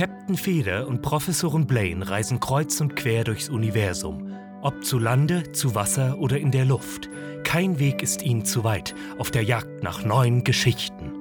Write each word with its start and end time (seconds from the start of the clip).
Captain 0.00 0.38
Feder 0.38 0.88
und 0.88 1.02
Professorin 1.02 1.66
Blaine 1.66 2.08
reisen 2.08 2.40
kreuz 2.40 2.80
und 2.80 2.96
quer 2.96 3.22
durchs 3.22 3.50
Universum. 3.50 4.34
Ob 4.62 4.82
zu 4.82 4.98
Lande, 4.98 5.52
zu 5.52 5.74
Wasser 5.74 6.18
oder 6.18 6.38
in 6.38 6.50
der 6.50 6.64
Luft. 6.64 7.10
Kein 7.44 7.78
Weg 7.78 8.02
ist 8.02 8.22
ihnen 8.22 8.46
zu 8.46 8.64
weit 8.64 8.94
auf 9.18 9.30
der 9.30 9.44
Jagd 9.44 9.82
nach 9.82 10.02
neuen 10.02 10.42
Geschichten. 10.42 11.12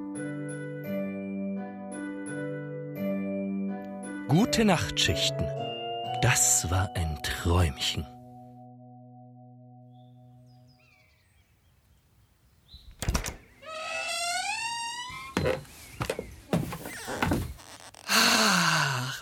Gute 4.29 4.63
Nachtschichten. 4.63 5.45
Das 6.21 6.71
war 6.71 6.89
ein 6.95 7.19
Träumchen. 7.21 8.07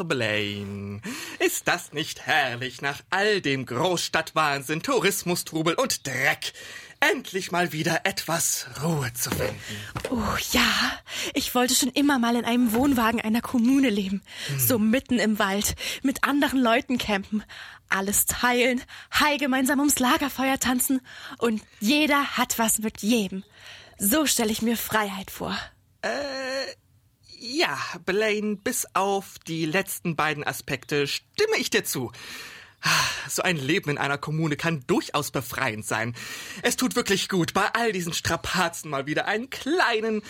Blaine, 0.08 1.02
ist 1.40 1.68
das 1.68 1.94
nicht 1.94 2.26
herrlich 2.26 2.82
nach 2.82 3.02
all 3.10 3.42
dem 3.42 3.66
Großstadtwahnsinn, 3.66 4.84
Tourismustrubel 4.84 5.74
und 5.76 6.08
Dreck? 6.08 6.54
Endlich 7.00 7.52
mal 7.52 7.74
wieder 7.74 8.02
etwas 8.06 8.66
Ruhe 8.84 9.14
zu 9.14 9.30
finden. 9.30 9.56
Oh 10.10 10.36
ja, 10.52 11.00
ich 11.36 11.54
wollte 11.54 11.76
schon 11.76 11.90
immer 11.90 12.18
mal 12.18 12.36
in 12.36 12.46
einem 12.46 12.74
Wohnwagen 12.74 13.22
einer 13.22 13.42
Kommune 13.42 13.90
leben. 13.90 14.24
Hm. 14.48 14.60
So 14.60 14.80
mitten 14.80 15.20
im 15.20 15.38
Wald, 15.38 15.76
mit 16.02 16.24
anderen 16.24 16.60
Leuten 16.60 16.98
campen. 16.98 17.44
Alles 17.90 18.26
teilen, 18.26 18.82
high 19.14 19.38
gemeinsam 19.38 19.80
ums 19.80 20.00
Lagerfeuer 20.00 20.60
tanzen 20.60 21.02
und 21.38 21.62
jeder 21.80 22.38
hat 22.38 22.58
was 22.58 22.80
mit 22.80 23.02
jedem. 23.02 23.44
So 24.00 24.26
stelle 24.26 24.52
ich 24.52 24.62
mir 24.62 24.76
Freiheit 24.76 25.32
vor. 25.32 25.58
Äh, 26.02 26.08
ja, 27.40 27.78
Blaine, 28.06 28.58
bis 28.58 28.88
auf 28.94 29.40
die 29.48 29.66
letzten 29.66 30.16
beiden 30.16 30.44
Aspekte 30.44 31.08
stimme 31.08 31.58
ich 31.58 31.70
dir 31.70 31.84
zu. 31.84 32.12
So 33.28 33.42
ein 33.42 33.58
Leben 33.58 33.90
in 33.90 33.98
einer 33.98 34.18
Kommune 34.18 34.56
kann 34.56 34.84
durchaus 34.88 35.32
befreiend 35.32 35.86
sein. 35.86 36.16
Es 36.62 36.78
tut 36.78 36.96
wirklich 36.96 37.28
gut, 37.28 37.54
bei 37.54 37.68
all 37.74 37.92
diesen 37.92 38.14
Strapazen 38.14 38.90
mal 38.90 39.08
wieder 39.08 39.26
einen 39.26 39.50
kleinen, 39.50 40.22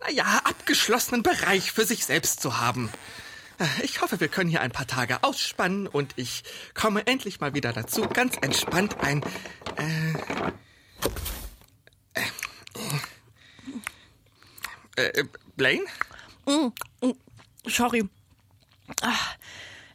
naja, 0.00 0.40
abgeschlossenen 0.44 1.22
Bereich 1.22 1.72
für 1.72 1.84
sich 1.84 2.06
selbst 2.06 2.40
zu 2.40 2.58
haben. 2.58 2.90
Ich 3.82 4.00
hoffe, 4.00 4.20
wir 4.20 4.28
können 4.28 4.48
hier 4.48 4.60
ein 4.60 4.70
paar 4.70 4.86
Tage 4.86 5.24
ausspannen 5.24 5.88
und 5.88 6.12
ich 6.16 6.44
komme 6.74 7.06
endlich 7.06 7.40
mal 7.40 7.54
wieder 7.54 7.72
dazu, 7.72 8.02
ganz 8.02 8.36
entspannt 8.40 8.96
ein. 9.00 9.22
Äh, 9.76 10.14
äh, 14.96 15.20
äh, 15.20 15.24
Blaine? 15.56 15.84
Mm, 16.48 16.72
mm, 17.02 17.14
sorry. 17.66 18.08
Ach, 19.02 19.36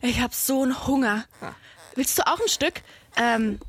ich 0.02 0.20
hab 0.22 0.34
so 0.36 0.62
einen 0.62 0.86
Hunger. 0.86 1.26
Ah. 1.42 1.54
Willst 1.96 2.18
du 2.20 2.28
auch 2.28 2.40
ein 2.40 2.48
Stück? 2.48 2.82
Ähm, 3.18 3.60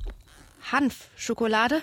Hanfschokolade? 0.71 1.83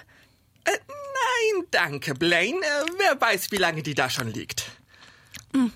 Äh, 0.64 0.72
nein, 0.72 1.66
danke, 1.72 2.14
Blaine. 2.14 2.60
Äh, 2.60 2.86
wer 2.98 3.20
weiß, 3.20 3.52
wie 3.52 3.58
lange 3.58 3.82
die 3.82 3.96
da 3.96 4.10
schon 4.10 4.32
liegt. 4.32 4.66
Hm. 5.54 5.72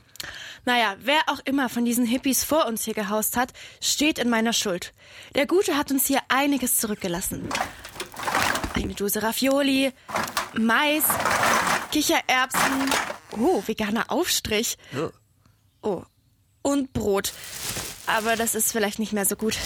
Naja, 0.65 0.95
wer 0.99 1.21
auch 1.27 1.39
immer 1.45 1.69
von 1.69 1.85
diesen 1.85 2.05
Hippies 2.05 2.43
vor 2.43 2.65
uns 2.67 2.83
hier 2.83 2.95
gehaust 2.95 3.37
hat, 3.37 3.53
steht 3.81 4.17
in 4.19 4.29
meiner 4.29 4.53
Schuld. 4.53 4.93
Der 5.35 5.45
Gute 5.45 5.77
hat 5.77 5.91
uns 5.91 6.05
hier 6.07 6.21
einiges 6.27 6.77
zurückgelassen. 6.77 7.49
Eine 8.73 8.93
Dose 8.93 9.21
Raffioli, 9.21 9.91
Mais, 10.53 11.03
Kichererbsen, 11.91 12.91
oh, 13.37 13.63
veganer 13.65 14.11
Aufstrich. 14.11 14.77
Oh, 15.81 16.03
und 16.61 16.93
Brot. 16.93 17.33
Aber 18.07 18.35
das 18.35 18.55
ist 18.55 18.71
vielleicht 18.71 18.99
nicht 18.99 19.13
mehr 19.13 19.25
so 19.25 19.35
gut. 19.35 19.57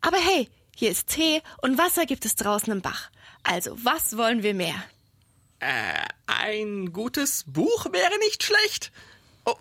Aber 0.00 0.18
hey, 0.18 0.48
hier 0.76 0.90
ist 0.90 1.08
Tee 1.08 1.42
und 1.62 1.78
Wasser 1.78 2.06
gibt 2.06 2.24
es 2.24 2.36
draußen 2.36 2.72
im 2.72 2.82
Bach. 2.82 3.10
Also, 3.42 3.76
was 3.82 4.16
wollen 4.16 4.42
wir 4.42 4.54
mehr? 4.54 4.76
Äh, 5.60 6.06
ein 6.26 6.92
gutes 6.92 7.44
Buch 7.46 7.86
wäre 7.92 8.18
nicht 8.20 8.44
schlecht. 8.44 8.92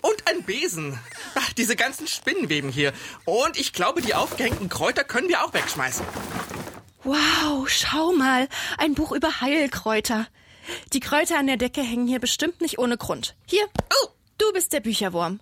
Und 0.01 0.27
ein 0.27 0.43
Besen. 0.43 0.99
Ach, 1.35 1.53
diese 1.53 1.77
ganzen 1.77 2.07
Spinnenweben 2.07 2.69
hier. 2.69 2.91
Und 3.23 3.57
ich 3.57 3.71
glaube, 3.71 4.01
die 4.01 4.15
aufgehängten 4.15 4.67
Kräuter 4.67 5.05
können 5.05 5.29
wir 5.29 5.45
auch 5.45 5.53
wegschmeißen. 5.53 6.05
Wow, 7.03 7.69
schau 7.69 8.11
mal. 8.11 8.49
Ein 8.77 8.95
Buch 8.95 9.13
über 9.13 9.39
Heilkräuter. 9.39 10.27
Die 10.93 10.99
Kräuter 10.99 11.37
an 11.37 11.47
der 11.47 11.57
Decke 11.57 11.81
hängen 11.81 12.07
hier 12.07 12.19
bestimmt 12.19 12.61
nicht 12.61 12.79
ohne 12.79 12.97
Grund. 12.97 13.35
Hier, 13.45 13.67
oh, 14.03 14.07
du 14.37 14.51
bist 14.53 14.73
der 14.73 14.79
Bücherwurm. 14.79 15.39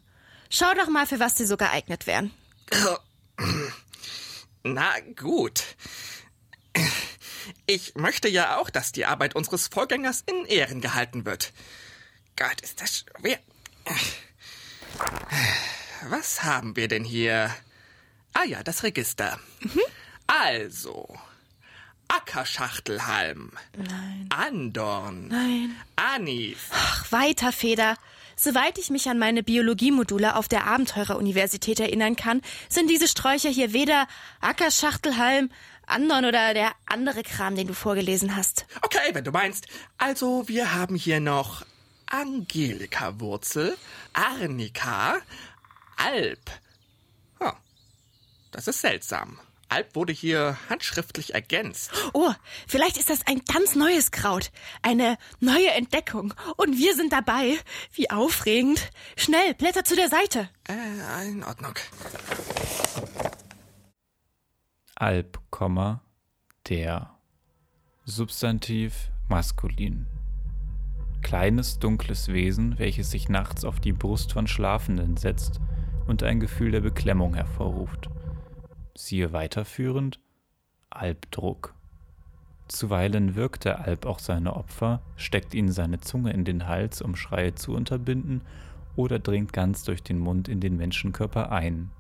Schau 0.49 0.73
doch 0.75 0.87
mal, 0.89 1.05
für 1.05 1.19
was 1.19 1.35
die 1.35 1.45
so 1.45 1.57
geeignet 1.57 2.07
wären. 2.07 2.31
Na 4.63 4.99
gut. 5.15 5.63
Ich 7.65 7.95
möchte 7.95 8.27
ja 8.27 8.57
auch, 8.57 8.69
dass 8.69 8.91
die 8.91 9.05
Arbeit 9.05 9.35
unseres 9.35 9.67
Vorgängers 9.67 10.23
in 10.25 10.45
Ehren 10.45 10.81
gehalten 10.81 11.25
wird. 11.25 11.53
Gott, 12.35 12.61
ist 12.61 12.81
das 12.81 13.05
schwer. 13.19 13.39
Was 16.09 16.43
haben 16.43 16.75
wir 16.75 16.87
denn 16.87 17.03
hier? 17.03 17.55
Ah 18.33 18.43
ja, 18.43 18.63
das 18.63 18.83
Register. 18.83 19.39
Mhm. 19.59 19.81
Also, 20.27 21.17
Ackerschachtelhalm. 22.07 23.51
Nein. 23.77 24.29
Andorn. 24.29 25.27
Nein. 25.27 25.75
Anis. 25.95 26.57
Ach, 26.71 27.11
weiter, 27.11 27.51
Feder. 27.51 27.95
Soweit 28.35 28.77
ich 28.77 28.89
mich 28.89 29.07
an 29.07 29.17
meine 29.17 29.43
Biologiemodule 29.43 30.35
auf 30.35 30.47
der 30.47 30.67
Abenteurer-Universität 30.67 31.79
erinnern 31.79 32.16
kann, 32.16 32.41
sind 32.67 32.89
diese 32.89 33.07
Sträucher 33.07 33.49
hier 33.49 33.71
weder 33.71 34.07
Ackerschachtelhalm, 34.41 35.49
Andorn 35.88 36.25
oder 36.25 36.53
der 36.53 36.73
andere 36.85 37.23
Kram, 37.23 37.55
den 37.55 37.67
du 37.67 37.73
vorgelesen 37.73 38.35
hast. 38.35 38.66
Okay, 38.81 39.13
wenn 39.13 39.23
du 39.23 39.31
meinst. 39.31 39.67
Also, 39.97 40.47
wir 40.47 40.73
haben 40.73 40.95
hier 40.95 41.19
noch 41.19 41.66
Angelika-Wurzel, 42.07 43.77
Arnika, 44.13 45.17
Alp. 45.97 46.51
Oh, 47.39 47.51
das 48.51 48.67
ist 48.67 48.81
seltsam. 48.81 49.39
Alp 49.67 49.95
wurde 49.95 50.13
hier 50.13 50.57
handschriftlich 50.69 51.33
ergänzt. 51.33 51.91
Oh, 52.13 52.31
vielleicht 52.67 52.97
ist 52.97 53.09
das 53.09 53.25
ein 53.25 53.41
ganz 53.51 53.75
neues 53.75 54.11
Kraut. 54.11 54.51
Eine 54.81 55.17
neue 55.39 55.71
Entdeckung. 55.71 56.33
Und 56.57 56.77
wir 56.77 56.95
sind 56.95 57.11
dabei. 57.11 57.57
Wie 57.91 58.09
aufregend. 58.09 58.91
Schnell, 59.17 59.53
blätter 59.55 59.83
zu 59.83 59.95
der 59.95 60.09
Seite. 60.09 60.49
Äh, 60.67 61.29
in 61.29 61.43
Ordnung. 61.43 61.73
Alp, 64.95 65.39
der. 66.69 67.17
Substantiv 68.05 69.09
maskulin. 69.27 70.05
Kleines, 71.23 71.79
dunkles 71.79 72.27
Wesen, 72.27 72.77
welches 72.77 73.09
sich 73.09 73.29
nachts 73.29 73.65
auf 73.65 73.79
die 73.79 73.93
Brust 73.93 74.31
von 74.31 74.45
Schlafenden 74.45 75.17
setzt 75.17 75.59
und 76.05 76.21
ein 76.21 76.39
Gefühl 76.39 76.69
der 76.69 76.81
Beklemmung 76.81 77.33
hervorruft 77.33 78.09
siehe 78.95 79.33
weiterführend 79.33 80.19
Albdruck. 80.89 81.75
Zuweilen 82.67 83.35
wirkt 83.35 83.66
der 83.66 83.85
Alb 83.85 84.06
auch 84.06 84.19
seine 84.19 84.56
Opfer, 84.56 85.01
steckt 85.17 85.53
ihnen 85.53 85.72
seine 85.72 86.00
Zunge 86.00 86.33
in 86.33 86.45
den 86.45 86.67
Hals, 86.67 87.01
um 87.01 87.16
Schreie 87.16 87.53
zu 87.53 87.73
unterbinden, 87.73 88.41
oder 88.95 89.19
dringt 89.19 89.53
ganz 89.53 89.84
durch 89.84 90.01
den 90.01 90.17
Mund 90.17 90.47
in 90.47 90.61
den 90.61 90.78
Menschenkörper 90.78 91.51
ein. 91.51 91.91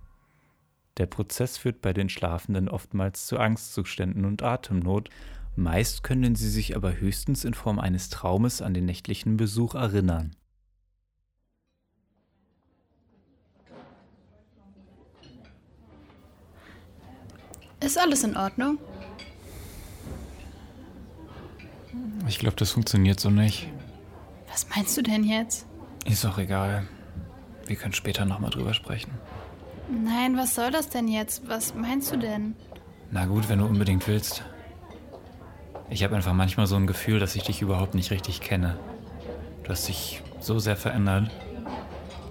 Der 0.97 1.05
Prozess 1.07 1.57
führt 1.57 1.81
bei 1.81 1.91
den 1.91 2.07
Schlafenden 2.07 2.69
oftmals 2.69 3.27
zu 3.27 3.37
Angstzuständen 3.37 4.25
und 4.25 4.41
Atemnot, 4.43 5.09
meist 5.55 6.03
können 6.03 6.35
sie 6.35 6.49
sich 6.49 6.75
aber 6.75 6.97
höchstens 6.97 7.43
in 7.43 7.53
Form 7.53 7.79
eines 7.79 8.09
Traumes 8.09 8.61
an 8.61 8.73
den 8.73 8.85
nächtlichen 8.85 9.37
Besuch 9.37 9.75
erinnern. 9.75 10.35
Ist 17.85 17.99
alles 17.99 18.23
in 18.23 18.35
Ordnung? 18.35 18.79
Ich 22.27 22.39
glaube, 22.39 22.55
das 22.55 22.71
funktioniert 22.71 23.19
so 23.19 23.29
nicht. 23.29 23.67
Was 24.49 24.65
meinst 24.75 24.97
du 24.97 25.03
denn 25.03 25.23
jetzt? 25.23 25.67
Ist 26.05 26.25
auch 26.25 26.39
egal. 26.39 26.87
Wir 27.67 27.75
können 27.75 27.93
später 27.93 28.25
nochmal 28.25 28.49
drüber 28.49 28.73
sprechen. 28.73 29.11
Nein, 30.03 30.35
was 30.35 30.55
soll 30.55 30.71
das 30.71 30.89
denn 30.89 31.07
jetzt? 31.07 31.47
Was 31.47 31.75
meinst 31.75 32.11
du 32.11 32.17
denn? 32.17 32.55
Na 33.11 33.27
gut, 33.27 33.49
wenn 33.49 33.59
du 33.59 33.65
unbedingt 33.65 34.07
willst. 34.07 34.41
Ich 35.91 36.03
habe 36.03 36.15
einfach 36.15 36.33
manchmal 36.33 36.65
so 36.65 36.77
ein 36.77 36.87
Gefühl, 36.87 37.19
dass 37.19 37.35
ich 37.35 37.43
dich 37.43 37.61
überhaupt 37.61 37.93
nicht 37.93 38.09
richtig 38.09 38.41
kenne. 38.41 38.79
Du 39.63 39.69
hast 39.69 39.87
dich 39.87 40.23
so 40.39 40.57
sehr 40.57 40.75
verändert. 40.75 41.29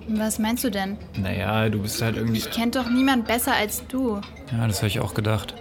Was 0.09 0.41
meinst 0.41 0.65
du 0.65 0.71
denn? 0.71 0.99
Naja, 1.17 1.69
du 1.69 1.81
bist 1.81 2.03
halt 2.03 2.17
irgendwie. 2.17 2.39
Ich 2.39 2.51
kenne 2.51 2.73
doch 2.73 2.91
niemand 2.91 3.29
besser 3.29 3.55
als 3.55 3.87
du. 3.87 4.21
Ja, 4.57 4.67
das 4.67 4.79
habe 4.79 4.89
ich 4.89 5.01
auch 5.01 5.15
gedacht. 5.15 5.55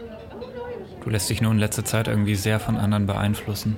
Du 1.03 1.09
lässt 1.09 1.29
dich 1.29 1.41
nur 1.41 1.51
in 1.51 1.59
letzter 1.59 1.83
Zeit 1.83 2.07
irgendwie 2.07 2.35
sehr 2.35 2.59
von 2.59 2.77
anderen 2.77 3.07
beeinflussen. 3.07 3.77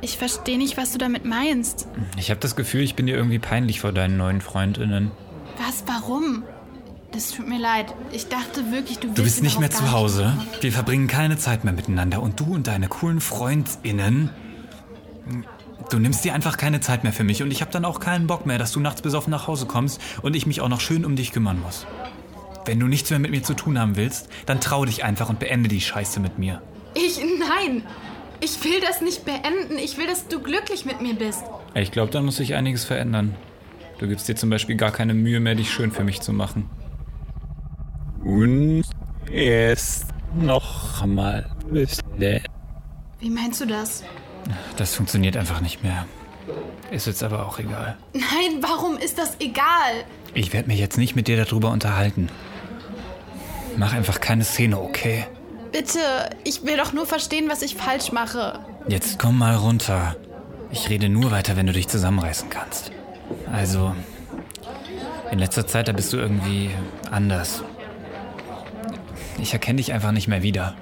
Ich 0.00 0.18
verstehe 0.18 0.58
nicht, 0.58 0.76
was 0.76 0.92
du 0.92 0.98
damit 0.98 1.24
meinst. 1.24 1.88
Ich 2.18 2.30
habe 2.30 2.40
das 2.40 2.56
Gefühl, 2.56 2.82
ich 2.82 2.94
bin 2.94 3.06
dir 3.06 3.16
irgendwie 3.16 3.38
peinlich 3.38 3.80
vor 3.80 3.92
deinen 3.92 4.16
neuen 4.16 4.40
Freundinnen. 4.40 5.10
Was? 5.58 5.84
Warum? 5.86 6.42
Das 7.12 7.30
tut 7.30 7.48
mir 7.48 7.58
leid. 7.58 7.94
Ich 8.12 8.28
dachte 8.28 8.72
wirklich, 8.72 8.98
du 8.98 9.08
Du 9.08 9.22
bist 9.22 9.42
nicht 9.42 9.60
mehr 9.60 9.70
zu 9.70 9.92
Hause. 9.92 10.36
Wir 10.60 10.72
verbringen 10.72 11.06
keine 11.06 11.38
Zeit 11.38 11.64
mehr 11.64 11.72
miteinander. 11.72 12.20
Und 12.20 12.40
du 12.40 12.54
und 12.54 12.66
deine 12.66 12.88
coolen 12.88 13.20
FreundInnen. 13.20 14.30
Du 15.90 15.98
nimmst 15.98 16.24
dir 16.24 16.34
einfach 16.34 16.56
keine 16.56 16.80
Zeit 16.80 17.04
mehr 17.04 17.12
für 17.12 17.24
mich. 17.24 17.42
Und 17.42 17.50
ich 17.50 17.60
habe 17.60 17.70
dann 17.70 17.84
auch 17.84 18.00
keinen 18.00 18.26
Bock 18.26 18.46
mehr, 18.46 18.58
dass 18.58 18.72
du 18.72 18.80
nachts 18.80 19.00
besoffen 19.00 19.30
nach 19.30 19.46
Hause 19.46 19.66
kommst 19.66 20.00
und 20.22 20.34
ich 20.34 20.46
mich 20.46 20.60
auch 20.60 20.68
noch 20.68 20.80
schön 20.80 21.04
um 21.04 21.14
dich 21.14 21.32
kümmern 21.32 21.60
muss. 21.60 21.86
Wenn 22.66 22.80
du 22.80 22.86
nichts 22.86 23.10
mehr 23.10 23.18
mit 23.18 23.30
mir 23.30 23.42
zu 23.42 23.54
tun 23.54 23.78
haben 23.78 23.96
willst, 23.96 24.28
dann 24.46 24.60
trau 24.60 24.84
dich 24.84 25.04
einfach 25.04 25.28
und 25.28 25.38
beende 25.38 25.68
die 25.68 25.80
Scheiße 25.80 26.20
mit 26.20 26.38
mir. 26.38 26.62
Ich, 26.94 27.18
nein. 27.18 27.82
Ich 28.40 28.62
will 28.64 28.80
das 28.80 29.00
nicht 29.00 29.24
beenden. 29.24 29.78
Ich 29.78 29.96
will, 29.96 30.06
dass 30.06 30.28
du 30.28 30.40
glücklich 30.40 30.84
mit 30.84 31.00
mir 31.00 31.14
bist. 31.14 31.44
Ich 31.74 31.92
glaube, 31.92 32.10
da 32.10 32.20
muss 32.20 32.36
sich 32.36 32.54
einiges 32.54 32.84
verändern. 32.84 33.34
Du 33.98 34.08
gibst 34.08 34.28
dir 34.28 34.36
zum 34.36 34.50
Beispiel 34.50 34.76
gar 34.76 34.90
keine 34.90 35.14
Mühe 35.14 35.40
mehr, 35.40 35.54
dich 35.54 35.70
schön 35.70 35.92
für 35.92 36.04
mich 36.04 36.20
zu 36.20 36.32
machen. 36.32 36.68
Und 38.22 38.84
erst 39.30 40.06
noch 40.34 41.04
mal 41.06 41.50
bestellen. 41.70 42.44
Wie 43.20 43.30
meinst 43.30 43.60
du 43.60 43.66
das? 43.66 44.04
Das 44.76 44.94
funktioniert 44.94 45.36
einfach 45.36 45.60
nicht 45.60 45.82
mehr. 45.82 46.06
Ist 46.90 47.06
jetzt 47.06 47.22
aber 47.22 47.46
auch 47.46 47.58
egal. 47.58 47.96
Nein, 48.12 48.60
warum 48.60 48.96
ist 48.98 49.18
das 49.18 49.36
egal? 49.40 50.04
Ich 50.34 50.52
werde 50.52 50.68
mich 50.68 50.78
jetzt 50.78 50.98
nicht 50.98 51.16
mit 51.16 51.28
dir 51.28 51.42
darüber 51.42 51.70
unterhalten. 51.70 52.28
Mach 53.76 53.92
einfach 53.92 54.20
keine 54.20 54.44
Szene, 54.44 54.80
okay? 54.80 55.26
Bitte, 55.72 55.98
ich 56.44 56.64
will 56.64 56.76
doch 56.76 56.92
nur 56.92 57.06
verstehen, 57.06 57.48
was 57.48 57.62
ich 57.62 57.74
falsch 57.74 58.12
mache. 58.12 58.60
Jetzt 58.86 59.18
komm 59.18 59.38
mal 59.38 59.56
runter. 59.56 60.16
Ich 60.70 60.88
rede 60.88 61.08
nur 61.08 61.30
weiter, 61.30 61.56
wenn 61.56 61.66
du 61.66 61.72
dich 61.72 61.88
zusammenreißen 61.88 62.50
kannst. 62.50 62.92
Also, 63.52 63.94
in 65.30 65.38
letzter 65.38 65.66
Zeit, 65.66 65.88
da 65.88 65.92
bist 65.92 66.12
du 66.12 66.16
irgendwie 66.16 66.70
anders. 67.10 67.62
Ich 69.38 69.52
erkenne 69.52 69.78
dich 69.78 69.92
einfach 69.92 70.12
nicht 70.12 70.28
mehr 70.28 70.42
wieder. 70.42 70.74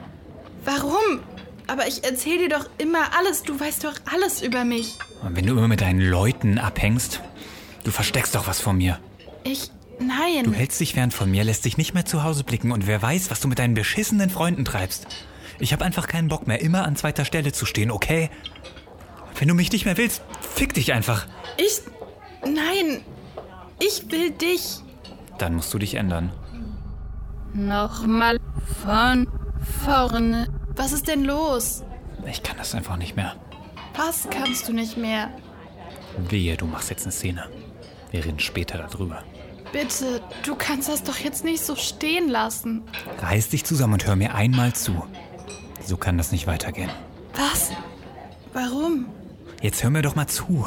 Warum? 0.65 1.21
Aber 1.67 1.87
ich 1.87 2.05
erzähle 2.05 2.49
dir 2.49 2.49
doch 2.51 2.69
immer 2.79 3.17
alles. 3.19 3.43
Du 3.43 3.59
weißt 3.59 3.85
doch 3.85 3.95
alles 4.13 4.43
über 4.43 4.65
mich. 4.65 4.99
Und 5.23 5.37
wenn 5.37 5.47
du 5.47 5.53
immer 5.53 5.69
mit 5.69 5.81
deinen 5.81 6.01
Leuten 6.01 6.59
abhängst, 6.59 7.21
du 7.85 7.91
versteckst 7.91 8.35
doch 8.35 8.47
was 8.47 8.61
vor 8.61 8.73
mir. 8.73 8.99
Ich. 9.45 9.71
Nein. 10.07 10.45
Du 10.45 10.53
hältst 10.53 10.81
dich 10.81 10.95
fern 10.95 11.11
von 11.11 11.31
mir, 11.31 11.45
lässt 11.45 11.65
dich 11.65 11.77
nicht 11.77 11.95
mehr 11.95 12.05
zu 12.05 12.23
Hause 12.23 12.45
blicken 12.45 12.73
und 12.73 12.87
wer 12.87 13.01
weiß, 13.01 13.31
was 13.31 13.41
du 13.41 13.49
mit 13.49 13.59
deinen 13.59 13.75
beschissenen 13.75 14.31
Freunden 14.31 14.65
treibst. 14.65 15.07
Ich 15.59 15.73
habe 15.73 15.85
einfach 15.85 16.09
keinen 16.09 16.29
Bock 16.29 16.47
mehr, 16.47 16.61
immer 16.61 16.85
an 16.85 16.97
zweiter 16.97 17.25
Stelle 17.25 17.53
zu 17.53 17.67
stehen, 17.67 17.91
okay? 17.91 18.31
Wenn 19.39 19.49
du 19.49 19.55
mich 19.55 19.73
nicht 19.73 19.85
mehr 19.85 19.97
willst, 19.97 20.23
fick 20.41 20.75
dich 20.75 20.93
einfach. 20.93 21.27
Ich. 21.57 21.83
Nein. 22.43 23.03
Ich 23.81 24.11
will 24.11 24.31
dich. 24.31 24.81
Dann 25.39 25.55
musst 25.55 25.73
du 25.73 25.79
dich 25.79 25.95
ändern. 25.95 26.33
Nochmal 27.55 28.39
von 28.83 29.29
vorne. 29.85 30.49
Was 30.75 30.93
ist 30.93 31.09
denn 31.09 31.25
los? 31.25 31.85
Ich 32.27 32.43
kann 32.43 32.57
das 32.57 32.75
einfach 32.75 32.97
nicht 32.97 33.17
mehr. 33.17 33.37
Was 33.97 34.29
kannst 34.31 34.69
du 34.69 34.73
nicht 34.73 34.97
mehr? 34.97 35.31
Wehe, 36.17 36.57
du 36.57 36.67
machst 36.67 36.91
jetzt 36.91 37.05
eine 37.05 37.13
Szene. 37.13 37.49
Wir 38.11 38.25
reden 38.25 38.39
später 38.39 38.79
darüber. 38.79 39.23
Bitte, 39.73 40.21
du 40.45 40.55
kannst 40.55 40.89
das 40.89 41.03
doch 41.03 41.17
jetzt 41.17 41.45
nicht 41.45 41.65
so 41.65 41.77
stehen 41.77 42.29
lassen. 42.29 42.83
Reiß 43.19 43.49
dich 43.49 43.65
zusammen 43.65 43.95
und 43.95 44.07
hör 44.07 44.17
mir 44.17 44.35
einmal 44.35 44.75
zu. 44.75 45.05
So 45.85 45.97
kann 45.97 46.19
das 46.19 46.31
nicht 46.31 46.47
weitergehen. 46.47 46.91
Was? 47.35 47.71
Warum? 48.53 49.07
Jetzt 49.63 49.83
hör 49.83 49.91
mir 49.91 50.03
doch 50.03 50.15
mal 50.15 50.27
zu. 50.27 50.67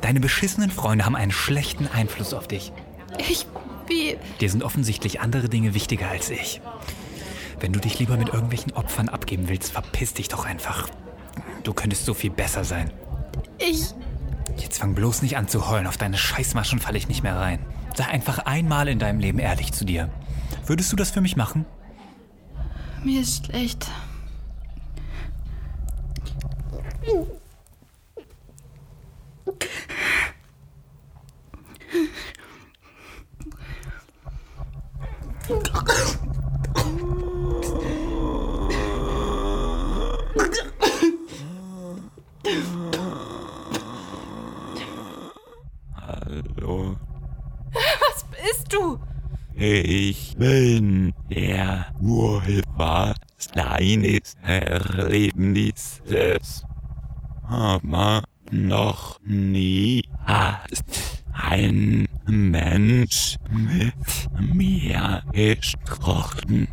Deine 0.00 0.20
beschissenen 0.20 0.70
Freunde 0.70 1.04
haben 1.04 1.16
einen 1.16 1.32
schlechten 1.32 1.86
Einfluss 1.86 2.32
auf 2.32 2.48
dich. 2.48 2.72
Ich. 3.18 3.46
Wie. 3.86 4.16
Dir 4.40 4.50
sind 4.50 4.64
offensichtlich 4.64 5.20
andere 5.20 5.48
Dinge 5.48 5.74
wichtiger 5.74 6.08
als 6.08 6.30
ich. 6.30 6.60
Wenn 7.60 7.72
du 7.72 7.80
dich 7.80 7.98
lieber 7.98 8.16
mit 8.16 8.28
irgendwelchen 8.28 8.72
Opfern 8.72 9.08
abgeben 9.08 9.48
willst, 9.48 9.72
verpiss 9.72 10.14
dich 10.14 10.28
doch 10.28 10.44
einfach. 10.44 10.88
Du 11.62 11.72
könntest 11.72 12.04
so 12.04 12.14
viel 12.14 12.30
besser 12.30 12.64
sein. 12.64 12.90
Ich. 13.58 13.94
Jetzt 14.56 14.78
fang 14.78 14.94
bloß 14.94 15.22
nicht 15.22 15.36
an 15.36 15.48
zu 15.48 15.68
heulen. 15.68 15.86
Auf 15.86 15.96
deine 15.96 16.16
Scheißmaschen 16.16 16.78
falle 16.78 16.98
ich 16.98 17.08
nicht 17.08 17.22
mehr 17.22 17.36
rein. 17.36 17.58
Sei 17.96 18.04
einfach 18.04 18.40
einmal 18.40 18.88
in 18.88 18.98
deinem 18.98 19.20
Leben 19.20 19.38
ehrlich 19.38 19.72
zu 19.72 19.86
dir. 19.86 20.10
Würdest 20.66 20.92
du 20.92 20.96
das 20.96 21.10
für 21.10 21.22
mich 21.22 21.34
machen? 21.34 21.64
Mir 23.02 23.22
ist 23.22 23.46
schlecht. 23.46 23.90
Hallo, 45.94 46.96
Was 47.72 48.24
bist 48.24 48.72
du? 48.72 48.98
Ich 49.66 50.36
bin 50.36 51.12
der 51.28 51.86
Urheber 52.00 53.14
deines 53.52 54.36
Erlebnisses. 54.42 55.82
Aber 57.48 58.22
noch 58.52 59.18
nie 59.24 60.04
hat 60.24 60.70
ein 61.32 62.06
Mensch 62.26 63.36
mit 63.50 63.94
mir 64.38 65.22
gesprochen. 65.32 66.68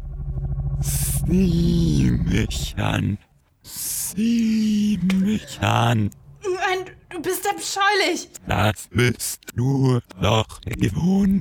Sieh 0.79 2.11
mich 2.11 2.75
an. 2.77 3.17
Sieh 3.63 4.99
mich 5.15 5.59
an. 5.61 6.11
Nein, 6.43 6.85
du 7.09 7.21
bist 7.21 7.47
abscheulich. 7.47 8.29
Das 8.47 8.87
bist 8.91 9.41
du 9.55 9.99
doch 10.21 10.61
gewohnt. 10.61 11.32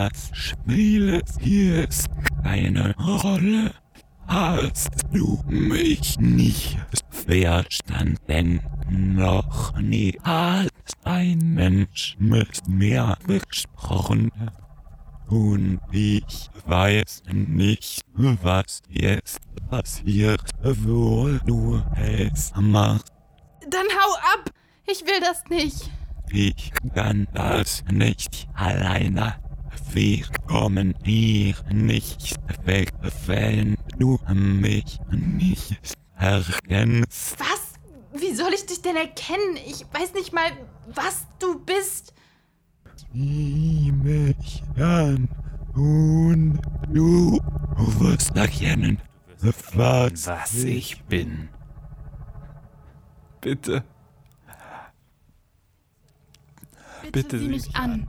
Das 0.00 0.30
spielt 0.32 1.28
jetzt 1.42 2.08
keine 2.42 2.96
Rolle. 2.96 3.74
Hast 4.26 4.88
du 5.12 5.44
mich 5.46 6.18
nicht 6.18 6.78
verstanden? 7.10 8.60
Noch 8.88 9.76
nie 9.78 10.18
hat 10.22 10.70
ein 11.04 11.38
Mensch 11.52 12.16
mit 12.18 12.66
mir 12.66 13.18
gesprochen. 13.26 14.32
Und 15.28 15.80
ich 15.92 16.48
weiß 16.64 17.24
nicht, 17.30 18.00
was 18.14 18.80
jetzt 18.88 19.40
passiert, 19.68 20.50
wo 20.62 21.28
du 21.44 21.82
es 21.94 22.52
machst. 22.56 23.12
Dann 23.68 23.86
hau 23.86 24.14
ab. 24.34 24.50
Ich 24.90 25.02
will 25.02 25.20
das 25.20 25.44
nicht. 25.50 25.90
Ich 26.32 26.72
kann 26.94 27.28
das 27.34 27.84
nicht 27.90 28.48
alleine. 28.54 29.34
Wir 29.92 30.24
kommen 30.46 30.94
hier 31.04 31.54
nicht 31.72 32.36
weg, 32.64 32.92
wenn 33.26 33.76
du 33.98 34.18
mich 34.28 35.00
nicht 35.10 35.96
erkennst. 36.16 37.38
Was? 37.38 37.74
Wie 38.12 38.34
soll 38.34 38.52
ich 38.54 38.66
dich 38.66 38.82
denn 38.82 38.96
erkennen? 38.96 39.56
Ich 39.66 39.84
weiß 39.92 40.14
nicht 40.14 40.32
mal, 40.32 40.50
was 40.86 41.26
du 41.38 41.58
bist. 41.58 42.12
Sieh 43.12 43.92
mich 43.92 44.62
an 44.76 45.28
und 45.74 46.60
du 46.88 47.40
wirst 47.98 48.36
erkennen, 48.36 49.00
was, 49.40 50.26
Was 50.26 50.54
ich 50.64 51.02
bin. 51.04 51.48
Bitte. 53.40 53.82
Bitte, 57.02 57.12
Bitte 57.12 57.38
sieh 57.38 57.48
mich 57.48 57.66
mich 57.66 57.76
an. 57.76 58.06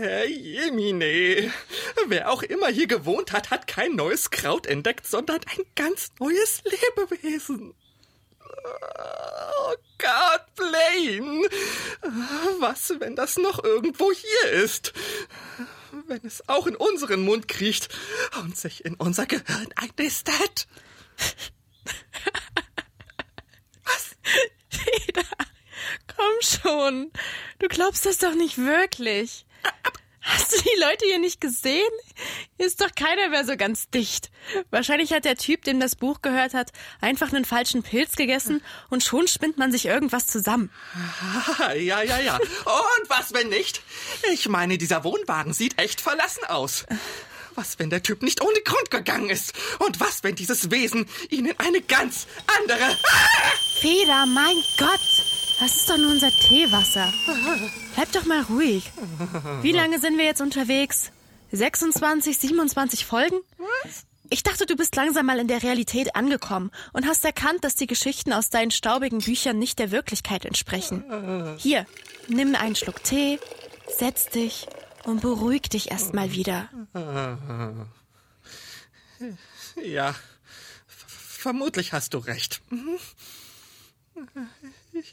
Herr 0.00 0.26
Jemine. 0.26 1.50
Wer 2.08 2.28
auch 2.40 2.42
immer 2.42 2.68
hier 2.68 2.86
gewohnt 2.86 3.32
hat, 3.32 3.50
hat 3.50 3.66
kein 3.66 3.96
neues 3.96 4.30
Kraut 4.30 4.66
entdeckt, 4.66 5.06
sondern 5.06 5.40
ein 5.46 5.64
ganz 5.76 6.10
neues 6.18 6.62
Lebewesen. 6.64 7.74
Oh 8.42 9.74
Gott, 9.98 10.46
Blaine. 10.56 11.48
Was, 12.60 12.94
wenn 12.98 13.16
das 13.16 13.36
noch 13.36 13.62
irgendwo 13.62 14.10
hier 14.12 14.50
ist? 14.52 14.92
Wenn 16.06 16.20
es 16.24 16.48
auch 16.48 16.66
in 16.66 16.76
unseren 16.76 17.22
Mund 17.24 17.48
kriecht 17.48 17.88
und 18.42 18.56
sich 18.56 18.84
in 18.84 18.94
unser 18.94 19.26
Gehirn 19.26 19.68
einnistet? 19.76 20.66
Komm 26.16 26.40
schon. 26.40 27.10
Du 27.58 27.68
glaubst 27.68 28.06
das 28.06 28.18
doch 28.18 28.34
nicht 28.34 28.58
wirklich. 28.58 29.46
Hast 30.22 30.52
du 30.52 30.62
die 30.62 30.80
Leute 30.80 31.06
hier 31.06 31.18
nicht 31.18 31.40
gesehen? 31.40 31.90
Ist 32.60 32.82
doch 32.82 32.94
keiner 32.94 33.30
mehr 33.30 33.46
so 33.46 33.56
ganz 33.56 33.88
dicht. 33.88 34.30
Wahrscheinlich 34.70 35.14
hat 35.14 35.24
der 35.24 35.36
Typ, 35.36 35.64
dem 35.64 35.80
das 35.80 35.96
Buch 35.96 36.20
gehört 36.20 36.52
hat, 36.52 36.72
einfach 37.00 37.32
einen 37.32 37.46
falschen 37.46 37.82
Pilz 37.82 38.16
gegessen 38.16 38.62
und 38.90 39.02
schon 39.02 39.26
spinnt 39.28 39.56
man 39.56 39.72
sich 39.72 39.86
irgendwas 39.86 40.26
zusammen. 40.26 40.70
Ja, 41.80 42.02
ja, 42.02 42.18
ja. 42.20 42.36
Und 42.36 43.08
was, 43.08 43.32
wenn 43.32 43.48
nicht? 43.48 43.82
Ich 44.32 44.48
meine, 44.48 44.76
dieser 44.76 45.04
Wohnwagen 45.04 45.52
sieht 45.54 45.78
echt 45.78 46.00
verlassen 46.00 46.44
aus. 46.44 46.84
Was, 47.54 47.78
wenn 47.78 47.90
der 47.90 48.02
Typ 48.02 48.22
nicht 48.22 48.42
ohne 48.42 48.60
Grund 48.60 48.90
gegangen 48.90 49.30
ist? 49.30 49.54
Und 49.78 50.00
was, 50.00 50.22
wenn 50.22 50.34
dieses 50.34 50.70
Wesen 50.70 51.06
ihn 51.30 51.46
in 51.46 51.58
eine 51.58 51.80
ganz 51.80 52.26
andere... 52.58 52.96
Feder, 53.80 54.26
mein 54.26 54.56
Gott! 54.78 55.00
Das 55.60 55.76
ist 55.76 55.88
doch 55.88 55.96
nur 55.96 56.10
unser 56.10 56.30
Teewasser. 56.30 57.12
Bleib 57.94 58.12
doch 58.12 58.24
mal 58.24 58.42
ruhig. 58.42 58.84
Wie 59.62 59.72
lange 59.72 59.98
sind 60.00 60.18
wir 60.18 60.24
jetzt 60.24 60.40
unterwegs? 60.40 61.10
26, 61.52 62.38
27 62.38 63.04
Folgen? 63.06 63.40
Ich 64.32 64.42
dachte, 64.44 64.64
du 64.66 64.76
bist 64.76 64.94
langsam 64.94 65.26
mal 65.26 65.40
in 65.40 65.48
der 65.48 65.62
Realität 65.62 66.14
angekommen 66.14 66.70
und 66.92 67.06
hast 67.06 67.24
erkannt, 67.24 67.64
dass 67.64 67.74
die 67.74 67.88
Geschichten 67.88 68.32
aus 68.32 68.48
deinen 68.48 68.70
staubigen 68.70 69.18
Büchern 69.18 69.58
nicht 69.58 69.80
der 69.80 69.90
Wirklichkeit 69.90 70.44
entsprechen. 70.44 71.56
Hier, 71.58 71.84
nimm 72.28 72.54
einen 72.54 72.76
Schluck 72.76 73.02
Tee, 73.02 73.40
setz 73.98 74.26
dich 74.26 74.68
und 75.04 75.20
beruhig 75.20 75.62
dich 75.62 75.90
erst 75.90 76.14
mal 76.14 76.30
wieder. 76.30 76.68
Ja, 79.82 80.14
vermutlich 80.86 81.92
hast 81.92 82.14
du 82.14 82.18
recht. 82.18 82.62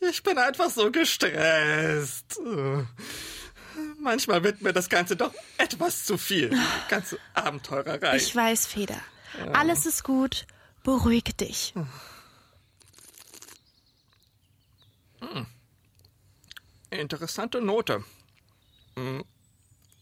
Ich 0.01 0.21
bin 0.21 0.37
einfach 0.37 0.69
so 0.69 0.91
gestresst. 0.91 2.39
Manchmal 4.07 4.41
wird 4.41 4.61
mir 4.61 4.71
das 4.71 4.87
Ganze 4.87 5.17
doch 5.17 5.33
etwas 5.57 6.05
zu 6.05 6.17
viel. 6.17 6.49
Die 6.49 6.89
ganze 6.89 7.19
Abenteurerei. 7.33 8.15
Ich 8.15 8.33
weiß, 8.33 8.65
Feder. 8.65 9.01
Alles 9.51 9.85
ist 9.85 10.05
gut. 10.05 10.47
Beruhig 10.81 11.25
dich. 11.35 11.73
Interessante 16.89 17.59
Note. 17.59 18.05
Hm. 18.95 19.25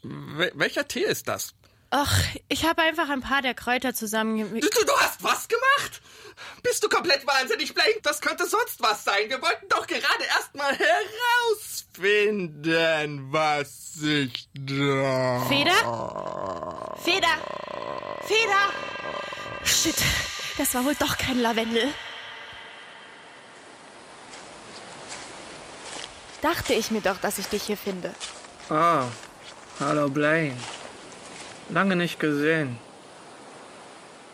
Wel 0.03 0.51
welcher 0.53 0.87
Tee 0.87 1.03
ist 1.03 1.27
das? 1.27 1.55
Ach, 1.89 2.23
ich 2.47 2.63
habe 2.63 2.83
einfach 2.83 3.09
ein 3.09 3.21
paar 3.21 3.41
der 3.41 3.55
Kräuter 3.55 3.95
zusammen. 3.95 4.37
Du, 4.37 4.59
du 4.59 4.97
hast 4.99 5.23
was 5.23 5.47
gemacht? 5.47 6.01
Bist 6.61 6.83
du 6.83 6.89
komplett 6.89 7.25
wahnsinnig, 7.25 7.73
Blake? 7.73 8.01
Das 8.03 8.21
könnte 8.21 8.45
sonst 8.45 8.83
was 8.83 9.03
sein. 9.03 9.29
Wir 9.29 9.41
wollten 9.41 9.67
doch 9.69 9.87
gerade 9.87 10.23
erst 10.37 10.53
mal 10.53 10.75
herausfinden, 11.97 13.31
was 13.31 13.93
sich 13.93 14.47
da... 14.53 15.45
Feder? 15.47 16.95
Feder! 16.97 17.37
Feder! 18.21 19.63
Shit, 19.63 19.95
das 20.57 20.73
war 20.73 20.85
wohl 20.85 20.95
doch 20.95 21.17
kein 21.17 21.39
Lavendel. 21.41 21.87
Dachte 26.41 26.73
ich 26.73 26.91
mir 26.91 27.01
doch, 27.01 27.17
dass 27.17 27.39
ich 27.39 27.47
dich 27.47 27.63
hier 27.63 27.77
finde. 27.77 28.13
Oh, 28.69 29.03
hallo 29.79 30.09
Blaine. 30.09 30.55
Lange 31.69 31.95
nicht 31.95 32.19
gesehen. 32.19 32.77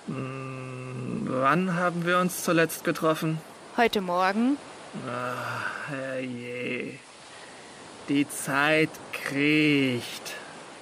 Hm, 0.08 1.28
wann 1.30 1.76
haben 1.76 2.06
wir 2.06 2.20
uns 2.20 2.44
zuletzt 2.44 2.84
getroffen? 2.84 3.40
Heute 3.78 4.02
Morgen? 4.02 4.58
Ach, 5.08 5.90
herrje. 5.90 7.00
Die 8.12 8.28
Zeit 8.28 8.90
kriecht. 9.14 10.34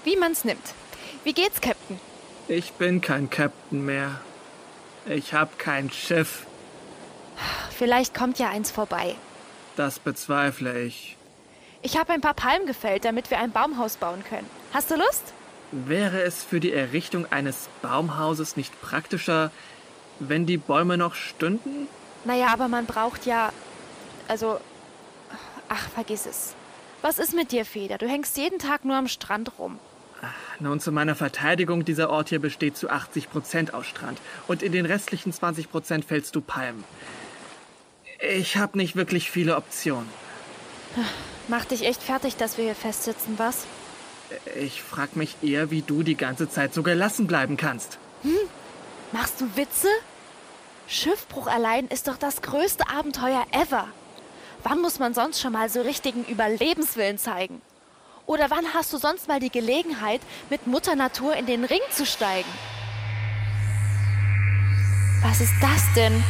Wie 0.04 0.16
man's 0.16 0.46
nimmt. 0.46 0.74
Wie 1.24 1.34
geht's, 1.34 1.62
Captain? 1.62 2.00
Ich 2.48 2.72
bin 2.74 3.02
kein 3.02 3.30
Captain 3.30 3.86
mehr. 3.86 4.20
Ich 5.06 5.36
hab 5.36 5.60
kein 5.60 5.92
Schiff. 5.92 6.48
Vielleicht 7.70 8.16
kommt 8.16 8.40
ja 8.40 8.50
eins 8.50 8.72
vorbei. 8.72 9.14
Das 9.76 10.00
bezweifle 10.00 10.82
ich. 10.82 11.18
Ich 11.84 11.98
habe 12.00 12.14
ein 12.14 12.22
paar 12.22 12.34
Palmen 12.34 12.66
gefällt, 12.66 13.06
damit 13.06 13.30
wir 13.30 13.38
ein 13.38 13.52
Baumhaus 13.52 13.98
bauen 13.98 14.24
können. 14.28 14.50
Hast 14.74 14.90
du 14.90 14.96
Lust? 14.96 15.32
Wäre 15.72 16.24
es 16.24 16.44
für 16.44 16.60
die 16.60 16.74
Errichtung 16.74 17.32
eines 17.32 17.70
Baumhauses 17.84 18.58
nicht 18.58 18.82
praktischer, 18.82 19.52
wenn 20.18 20.48
die 20.48 20.58
Bäume 20.58 20.98
noch 20.98 21.14
stünden? 21.14 21.88
Naja, 22.26 22.48
aber 22.48 22.68
man 22.70 22.88
braucht 22.88 23.28
ja. 23.28 23.54
Also. 24.28 24.60
Ach, 25.68 25.90
vergiss 25.90 26.26
es. 26.26 26.56
Was 27.02 27.18
ist 27.18 27.34
mit 27.34 27.52
dir, 27.52 27.66
Feder? 27.66 27.98
Du 27.98 28.08
hängst 28.08 28.38
jeden 28.38 28.60
Tag 28.60 28.84
nur 28.84 28.96
am 28.96 29.08
Strand 29.08 29.58
rum. 29.58 29.80
Nun, 30.60 30.82
zu 30.82 30.92
meiner 30.92 31.16
Verteidigung, 31.16 31.86
dieser 31.86 32.10
Ort 32.10 32.30
hier 32.30 32.40
besteht 32.40 32.76
zu 32.76 32.90
80 32.90 33.30
Prozent 33.32 33.74
aus 33.74 33.86
Strand. 33.86 34.20
Und 34.48 34.62
in 34.62 34.74
den 34.74 34.86
restlichen 34.86 35.32
20 35.32 35.72
Prozent 35.72 36.04
fällst 36.04 36.36
du 36.36 36.42
Palmen. 36.42 36.84
Ich 38.20 38.58
habe 38.58 38.78
nicht 38.78 38.98
wirklich 38.98 39.32
viele 39.32 39.56
Optionen. 39.56 40.10
Macht 41.48 41.72
dich 41.72 41.86
echt 41.86 42.04
fertig, 42.04 42.36
dass 42.36 42.58
wir 42.58 42.66
hier 42.66 42.76
festsitzen, 42.76 43.36
was? 43.40 43.66
Ich 44.60 44.84
frag 44.84 45.16
mich 45.16 45.38
eher, 45.42 45.72
wie 45.72 45.82
du 45.82 46.04
die 46.04 46.18
ganze 46.18 46.50
Zeit 46.50 46.74
so 46.74 46.84
gelassen 46.84 47.26
bleiben 47.26 47.56
kannst. 47.56 47.98
Machst 49.14 49.40
du 49.40 49.56
Witze? 49.56 49.88
Schiffbruch 50.88 51.48
allein 51.48 51.88
ist 51.88 52.08
doch 52.08 52.18
das 52.18 52.42
größte 52.42 52.90
Abenteuer 52.90 53.46
ever. 53.52 53.88
Wann 54.64 54.82
muss 54.82 55.00
man 55.00 55.14
sonst 55.14 55.40
schon 55.40 55.54
mal 55.54 55.70
so 55.70 55.82
richtigen 55.82 56.26
Überlebenswillen 56.26 57.18
zeigen? 57.18 57.62
Oder 58.26 58.50
wann 58.50 58.74
hast 58.74 58.92
du 58.94 58.98
sonst 58.98 59.28
mal 59.28 59.40
die 59.40 59.50
Gelegenheit, 59.50 60.22
mit 60.50 60.68
Mutter 60.68 60.96
Natur 60.96 61.36
in 61.36 61.46
den 61.46 61.64
Ring 61.64 61.80
zu 61.92 62.06
steigen? 62.06 62.50
Was 65.22 65.42
ist 65.42 65.54
das 65.62 65.82
denn? 65.96 66.24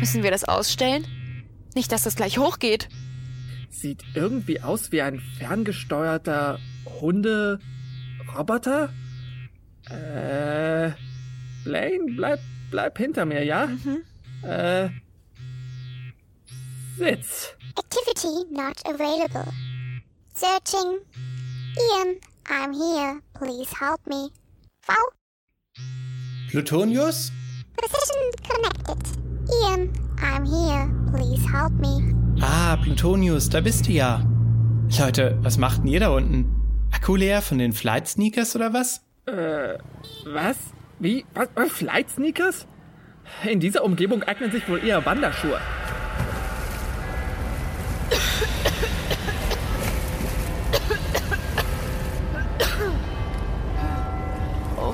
Müssen 0.00 0.22
wir 0.22 0.30
das 0.30 0.44
ausstellen? 0.44 1.06
Nicht, 1.74 1.92
dass 1.92 2.04
das 2.04 2.16
gleich 2.16 2.38
hochgeht. 2.38 2.88
Sieht 3.70 4.02
irgendwie 4.14 4.62
aus 4.62 4.90
wie 4.92 5.02
ein 5.02 5.20
ferngesteuerter 5.38 6.58
Hunde-Roboter. 7.00 8.92
Äh. 9.90 10.92
Blaine, 11.64 12.04
bleib, 12.16 12.40
bleib 12.70 12.96
hinter 12.98 13.26
mir, 13.26 13.44
ja? 13.44 13.68
Äh. 14.42 14.88
Sitz. 16.98 17.54
Activity 17.78 18.44
not 18.50 18.82
available. 18.84 19.46
Searching. 20.34 20.98
Ian, 21.78 22.16
I'm 22.50 22.72
here. 22.72 23.20
Please 23.34 23.72
help 23.72 24.00
me. 24.06 24.30
Wow, 24.88 25.04
Plutonius? 26.50 27.30
position 27.76 28.32
connected. 28.42 28.98
Ian, 29.62 29.92
I'm 30.20 30.44
here. 30.44 30.90
Please 31.12 31.46
help 31.48 31.72
me. 31.74 32.14
Ah, 32.42 32.76
Plutonius, 32.82 33.48
da 33.48 33.60
bist 33.60 33.86
du 33.86 33.92
ja. 33.92 34.20
Leute, 34.98 35.38
was 35.42 35.56
macht 35.56 35.82
denn 35.82 35.88
ihr 35.88 36.00
da 36.00 36.08
unten? 36.08 36.46
Akku 36.90 37.14
leer 37.14 37.42
von 37.42 37.58
den 37.58 37.72
Flight 37.72 38.08
Sneakers 38.08 38.56
oder 38.56 38.72
was? 38.72 39.02
Äh, 39.26 39.78
was? 40.24 40.56
Wie? 40.98 41.24
Was? 41.34 41.48
Äh, 41.54 41.68
Flight 41.68 42.10
Sneakers? 42.10 42.66
In 43.44 43.60
dieser 43.60 43.84
Umgebung 43.84 44.24
eignen 44.24 44.50
sich 44.50 44.68
wohl 44.68 44.82
eher 44.84 45.04
Wanderschuhe. 45.06 45.60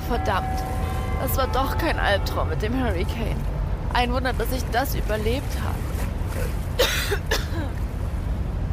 Verdammt. 0.05 0.63
Das 1.21 1.37
war 1.37 1.49
doch 1.49 1.77
kein 1.79 1.99
Albtraum 1.99 2.51
mit 2.51 2.63
dem 2.63 2.79
Hurricane. 2.79 3.37
Ein 3.93 4.13
Wunder, 4.13 4.33
dass 4.33 4.53
ich 4.53 4.63
das 4.73 4.95
überlebt 4.95 5.59
habe. 5.63 5.75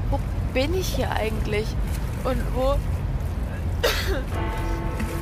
wo 0.09 0.19
bin 0.53 0.73
ich 0.73 0.95
hier 0.95 1.11
eigentlich? 1.11 1.67
Und 2.23 2.41
wo. 2.55 2.77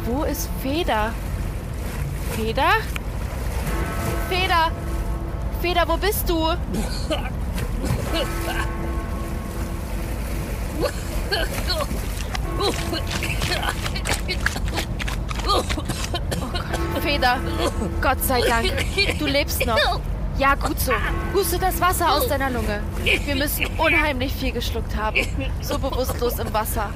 wo 0.06 0.24
ist 0.24 0.50
Feder? 0.62 1.12
Feder? 2.36 2.72
Feder! 4.30 4.72
Feder, 5.62 5.88
wo 5.88 5.98
bist 5.98 6.30
du? 6.30 6.36
Feder, 17.02 17.40
Gott 18.02 18.24
sei 18.24 18.42
Dank, 18.42 18.72
du 19.18 19.26
lebst 19.26 19.66
noch. 19.66 20.00
Ja, 20.38 20.56
gut 20.56 20.80
so. 20.80 20.94
Huste 21.34 21.60
das 21.60 21.82
Wasser 21.82 22.14
aus 22.14 22.28
deiner 22.28 22.50
Lunge. 22.50 22.82
Wir 23.04 23.36
müssen 23.36 23.66
unheimlich 23.78 24.34
viel 24.34 24.52
geschluckt 24.52 24.96
haben. 24.96 25.18
So 25.62 25.78
bewusstlos 25.78 26.40
im 26.40 26.54
Wasser. 26.54 26.92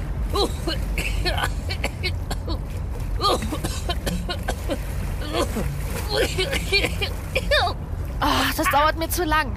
Ah, 8.20 8.44
das 8.56 8.70
dauert 8.70 8.98
mir 8.98 9.10
zu 9.10 9.24
lang. 9.24 9.52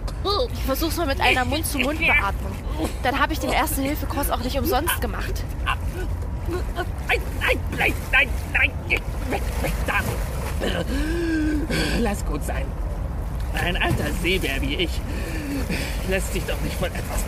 Ich 0.51 0.63
versuch's 0.63 0.97
mal 0.97 1.07
mit 1.07 1.21
einer 1.21 1.45
Mund-zu-Mund-Beatmung. 1.45 2.51
Dann 3.03 3.19
habe 3.19 3.31
ich 3.33 3.39
den 3.39 3.51
Erste-Hilfe-Kurs 3.51 4.29
auch 4.31 4.39
nicht 4.39 4.59
umsonst 4.59 4.99
gemacht. 4.99 5.43
Nein, 7.07 7.21
nein, 7.39 7.59
nein, 7.77 7.93
nein, 8.11 8.29
nein. 8.53 8.71
Weg, 9.29 9.41
weg 9.61 9.73
da! 9.85 9.99
Lass 11.99 12.25
gut 12.25 12.43
sein. 12.43 12.65
Ein 13.53 13.77
alter 13.77 14.11
Seebär 14.21 14.61
wie 14.61 14.75
ich 14.75 15.01
lässt 16.09 16.33
sich 16.33 16.43
doch 16.45 16.59
nicht 16.61 16.75
von 16.75 16.87
etwas 16.87 17.25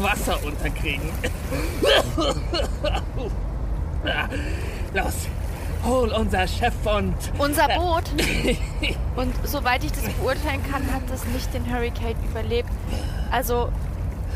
Wasser 0.00 0.44
unterkriegen. 0.44 1.08
Los, 4.94 5.28
hol 5.84 6.12
unser 6.12 6.46
Chef 6.46 6.74
und... 6.84 7.14
Unser 7.38 7.68
Boot. 7.68 8.04
Und 9.16 9.34
soweit 9.44 9.84
ich 9.84 9.92
das 9.92 10.08
beurteilen 10.14 10.62
kann, 10.70 10.90
hat 10.92 11.02
es 11.12 11.24
nicht 11.26 11.52
den 11.52 11.70
Hurricane 11.70 12.16
überlebt. 12.30 12.70
Also 13.30 13.70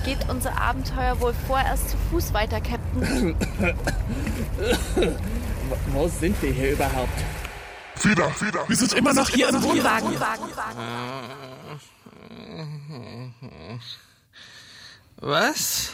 geht 0.04 0.28
unser 0.28 0.60
Abenteuer 0.60 1.20
wohl 1.20 1.32
vorerst 1.46 1.90
zu 1.90 1.96
Fuß 2.10 2.34
weiter, 2.34 2.60
Captain. 2.60 2.75
Wo- 5.92 6.08
sind 6.08 6.40
wir 6.42 6.52
hier 6.52 6.72
überhaupt? 6.72 7.12
Feder, 7.96 8.30
Feder. 8.30 8.68
Wir 8.68 8.76
sind 8.76 8.92
immer 8.94 9.12
noch 9.12 9.28
hier 9.28 9.48
im 9.48 9.62
Wohnwagen. 9.62 10.16
Was? 15.16 15.90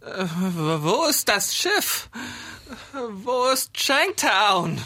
Wo 0.00 1.04
ist 1.06 1.28
das 1.28 1.54
Schiff? 1.54 2.08
Wo 2.92 3.46
ist 3.46 3.78
Shanktown? 3.80 4.82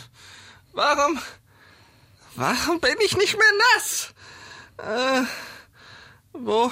Warum. 0.72 1.18
Warum 2.36 2.80
bin 2.80 2.94
ich 3.04 3.16
nicht 3.16 3.36
mehr 3.36 3.52
nass? 3.74 4.14
Äh, 4.78 5.22
wo. 6.32 6.70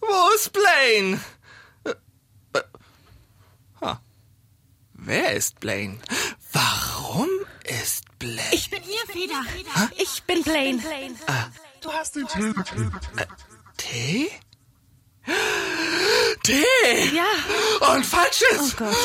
Wo 0.00 0.34
ist 0.34 0.52
Blaine? 0.52 1.20
Äh, 1.84 1.90
äh, 2.54 2.62
ha. 3.80 4.00
Wer 5.06 5.34
ist 5.34 5.60
Blaine? 5.60 5.98
Warum 6.52 7.28
ist 7.84 8.18
Blaine? 8.18 8.40
Ich 8.50 8.68
bin 8.70 8.82
hier, 8.82 8.98
Feder. 9.06 9.40
Ich 9.96 10.24
bin 10.24 10.42
Blaine. 10.42 10.82
Du 11.80 11.92
hast 11.92 12.16
den 12.16 12.26
Tee 12.26 12.52
getötet. 12.52 13.08
Tee? 13.76 14.28
Tee! 16.42 17.14
Ja. 17.14 17.94
Und 17.94 18.04
falsches! 18.04 18.74
Oh 18.74 18.84
Gott. 18.84 18.96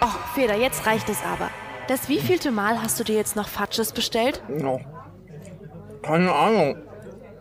Oh, 0.00 0.34
Feder, 0.34 0.54
jetzt 0.54 0.86
reicht 0.86 1.10
es 1.10 1.22
aber. 1.22 1.50
Das 1.88 2.08
wievielte 2.08 2.52
Mal 2.52 2.80
hast 2.80 2.98
du 2.98 3.04
dir 3.04 3.16
jetzt 3.16 3.36
noch 3.36 3.48
Fatsches 3.48 3.92
bestellt? 3.92 4.42
No. 4.48 4.80
Keine 6.00 6.32
Ahnung. 6.32 6.82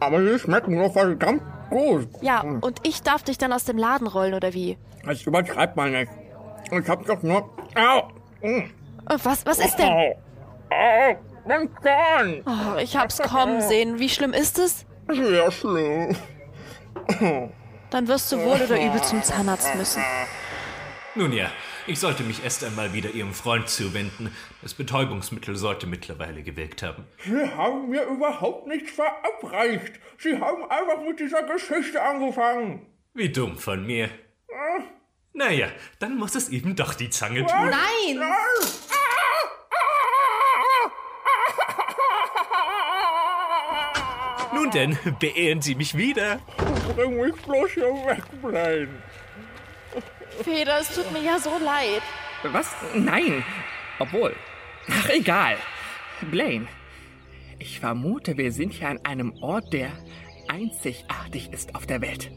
Aber 0.01 0.19
die 0.19 0.37
schmecken 0.37 0.75
nur 0.75 0.91
verdammt 0.91 1.52
gut. 1.73 2.07
Ja, 2.21 2.41
und 2.41 2.79
ich 2.83 3.01
darf 3.01 3.23
dich 3.23 3.37
dann 3.37 3.51
aus 3.51 3.65
dem 3.65 3.77
Laden 3.77 4.07
rollen, 4.07 4.33
oder 4.33 4.53
wie? 4.53 4.77
Das 5.05 5.23
übertreibt 5.23 5.75
man 5.75 5.91
nicht. 5.91 6.11
Ich 6.71 6.87
hab 6.87 7.05
doch 7.05 7.21
nur... 7.23 7.49
Au! 7.75 8.07
Mm. 8.41 8.69
Oh, 9.09 9.17
Was, 9.23 9.45
was 9.45 9.59
ist 9.59 9.75
denn? 9.77 9.89
Au! 9.89 10.15
Au! 10.69 11.15
Mein 11.45 11.69
Zahn! 11.83 12.43
Oh, 12.45 12.77
ich 12.77 12.95
hab's 12.95 13.19
kommen 13.19 13.61
sehen. 13.61 13.99
Wie 13.99 14.09
schlimm 14.09 14.33
ist 14.33 14.57
es? 14.59 14.85
Sehr 15.09 15.51
schlimm. 15.51 16.15
Dann 17.89 18.07
wirst 18.07 18.31
du 18.31 18.37
wohl 18.37 18.61
oder 18.61 18.79
übel 18.81 19.01
zum 19.01 19.21
Zahnarzt 19.21 19.75
müssen. 19.75 20.01
Nun 21.15 21.33
ja, 21.33 21.47
ich 21.87 21.99
sollte 21.99 22.23
mich 22.23 22.43
erst 22.43 22.63
einmal 22.63 22.93
wieder 22.93 23.11
Ihrem 23.11 23.33
Freund 23.33 23.69
zuwenden. 23.69 24.35
Das 24.61 24.73
Betäubungsmittel 24.73 25.55
sollte 25.55 25.87
mittlerweile 25.87 26.43
gewirkt 26.43 26.83
haben. 26.83 27.05
Sie 27.23 27.47
haben 27.55 27.89
mir 27.89 28.03
überhaupt 28.03 28.67
nichts 28.67 28.91
verabreicht. 28.91 29.93
Sie 30.17 30.39
haben 30.39 30.69
einfach 30.69 31.01
mit 31.05 31.19
dieser 31.19 31.43
Geschichte 31.43 32.01
angefangen. 32.01 32.85
Wie 33.13 33.29
dumm 33.29 33.57
von 33.57 33.85
mir. 33.85 34.09
Naja, 35.33 35.67
dann 35.99 36.15
muss 36.17 36.35
es 36.35 36.49
eben 36.49 36.75
doch 36.75 36.93
die 36.93 37.09
Zange 37.09 37.45
tun. 37.45 37.69
Nein! 37.69 38.31
Nun 44.53 44.69
denn, 44.69 44.97
beehren 45.19 45.61
Sie 45.61 45.73
mich 45.73 45.97
wieder. 45.97 46.39
Bring 46.95 47.19
mich 47.19 47.35
bloß 47.41 47.71
hier 47.71 47.83
weg, 48.05 48.23
Blaine. 48.41 49.01
Feder, 50.41 50.79
es 50.79 50.95
tut 50.95 51.11
mir 51.11 51.21
ja 51.23 51.39
so 51.39 51.51
leid. 51.63 52.01
Was? 52.51 52.75
Nein. 52.95 53.43
Obwohl. 53.99 54.35
Ach, 54.89 55.09
egal. 55.09 55.55
Blaine, 56.31 56.67
ich 57.59 57.79
vermute, 57.79 58.37
wir 58.37 58.51
sind 58.51 58.73
hier 58.73 58.89
an 58.89 58.99
einem 59.03 59.33
Ort, 59.41 59.73
der 59.73 59.91
einzigartig 60.47 61.51
ist 61.51 61.75
auf 61.75 61.85
der 61.85 62.01
Welt. 62.01 62.31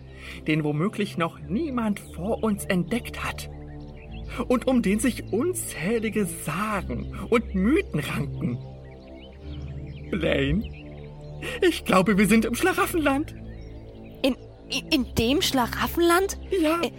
Den 0.46 0.64
womöglich 0.64 1.18
noch 1.18 1.38
niemand 1.40 2.00
vor 2.00 2.42
uns 2.42 2.64
entdeckt 2.64 3.24
hat. 3.24 3.48
Und 4.48 4.66
um 4.66 4.82
den 4.82 4.98
sich 4.98 5.32
unzählige 5.32 6.26
Sagen 6.26 7.16
und 7.30 7.54
Mythen 7.54 8.00
ranken. 8.00 8.58
Blaine, 10.10 10.62
ich 11.60 11.84
glaube, 11.84 12.18
wir 12.18 12.26
sind 12.26 12.44
im 12.44 12.54
Schlaraffenland. 12.54 13.34
In, 14.22 14.36
in, 14.68 14.88
in 14.88 15.14
dem 15.14 15.42
Schlaraffenland? 15.42 16.38
Ja. 16.50 16.80
In, 16.80 16.92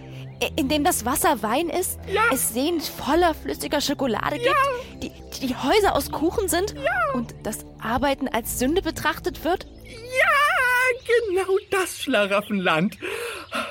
in 0.56 0.70
dem 0.70 0.84
das 0.84 1.06
Wasser 1.06 1.42
Wein 1.42 1.70
ist? 1.70 2.00
Ja. 2.12 2.24
Es 2.32 2.50
Seen 2.50 2.80
voller 2.80 3.34
flüssiger 3.34 3.82
Schokolade 3.82 4.38
gibt? 4.38 5.04
Die, 5.04 5.48
die 5.48 5.56
Häuser 5.56 5.96
aus 5.96 6.12
Kuchen 6.12 6.48
sind? 6.48 6.76
Und 7.14 7.34
das 7.44 7.66
Arbeiten 7.80 8.28
als 8.28 8.60
Sünde 8.60 8.82
betrachtet 8.82 9.44
wird? 9.44 9.68
Ja, 9.86 10.98
genau 11.06 11.58
das 11.72 12.00
Schlaraffenland. 12.02 12.98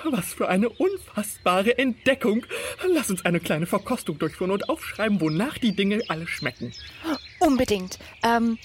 Was 0.05 0.33
für 0.35 0.49
eine 0.49 0.69
unfassbare 0.69 1.79
Entdeckung. 1.79 2.45
Lass 2.89 3.11
uns 3.11 3.25
eine 3.25 3.41
kleine 3.41 3.67
Verkostung 3.67 4.19
durchführen 4.19 4.51
und 4.51 4.69
aufschreiben, 4.69 5.21
wonach 5.21 5.59
die 5.59 5.75
Dinge 5.75 6.03
alle 6.09 6.27
schmecken. 6.27 6.73
Unbedingt. 7.39 7.99
Ähm, 8.23 8.59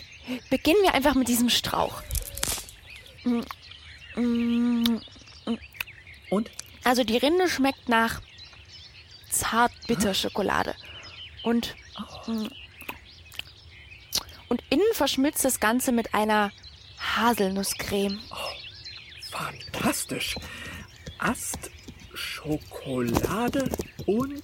beginnen 0.49 0.79
wir 0.83 0.93
einfach 0.93 1.15
mit 1.15 1.27
diesem 1.27 1.49
Strauch. 1.49 2.01
Mm, 3.23 3.41
mm, 4.19 4.99
Und? 6.29 6.49
Also 6.83 7.03
die 7.03 7.17
Rinde 7.17 7.47
schmeckt 7.47 7.89
nach 7.89 8.21
Zart-Bitter-Schokolade. 9.29 10.75
Und, 11.43 11.75
mm, 12.27 12.47
und 14.49 14.63
innen 14.69 14.93
verschmilzt 14.93 15.45
das 15.45 15.59
Ganze 15.59 15.91
mit 15.91 16.13
einer 16.13 16.51
Haselnusscreme. 16.99 18.19
Fantastisch. 19.29 20.35
Ast, 21.17 21.71
Schokolade 22.13 23.69
und 24.05 24.43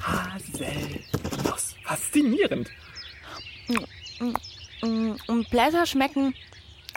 Haselnuss. 0.00 1.74
Faszinierend. 1.82 2.70
Und 4.18 5.50
Blätter 5.50 5.86
schmecken 5.86 6.34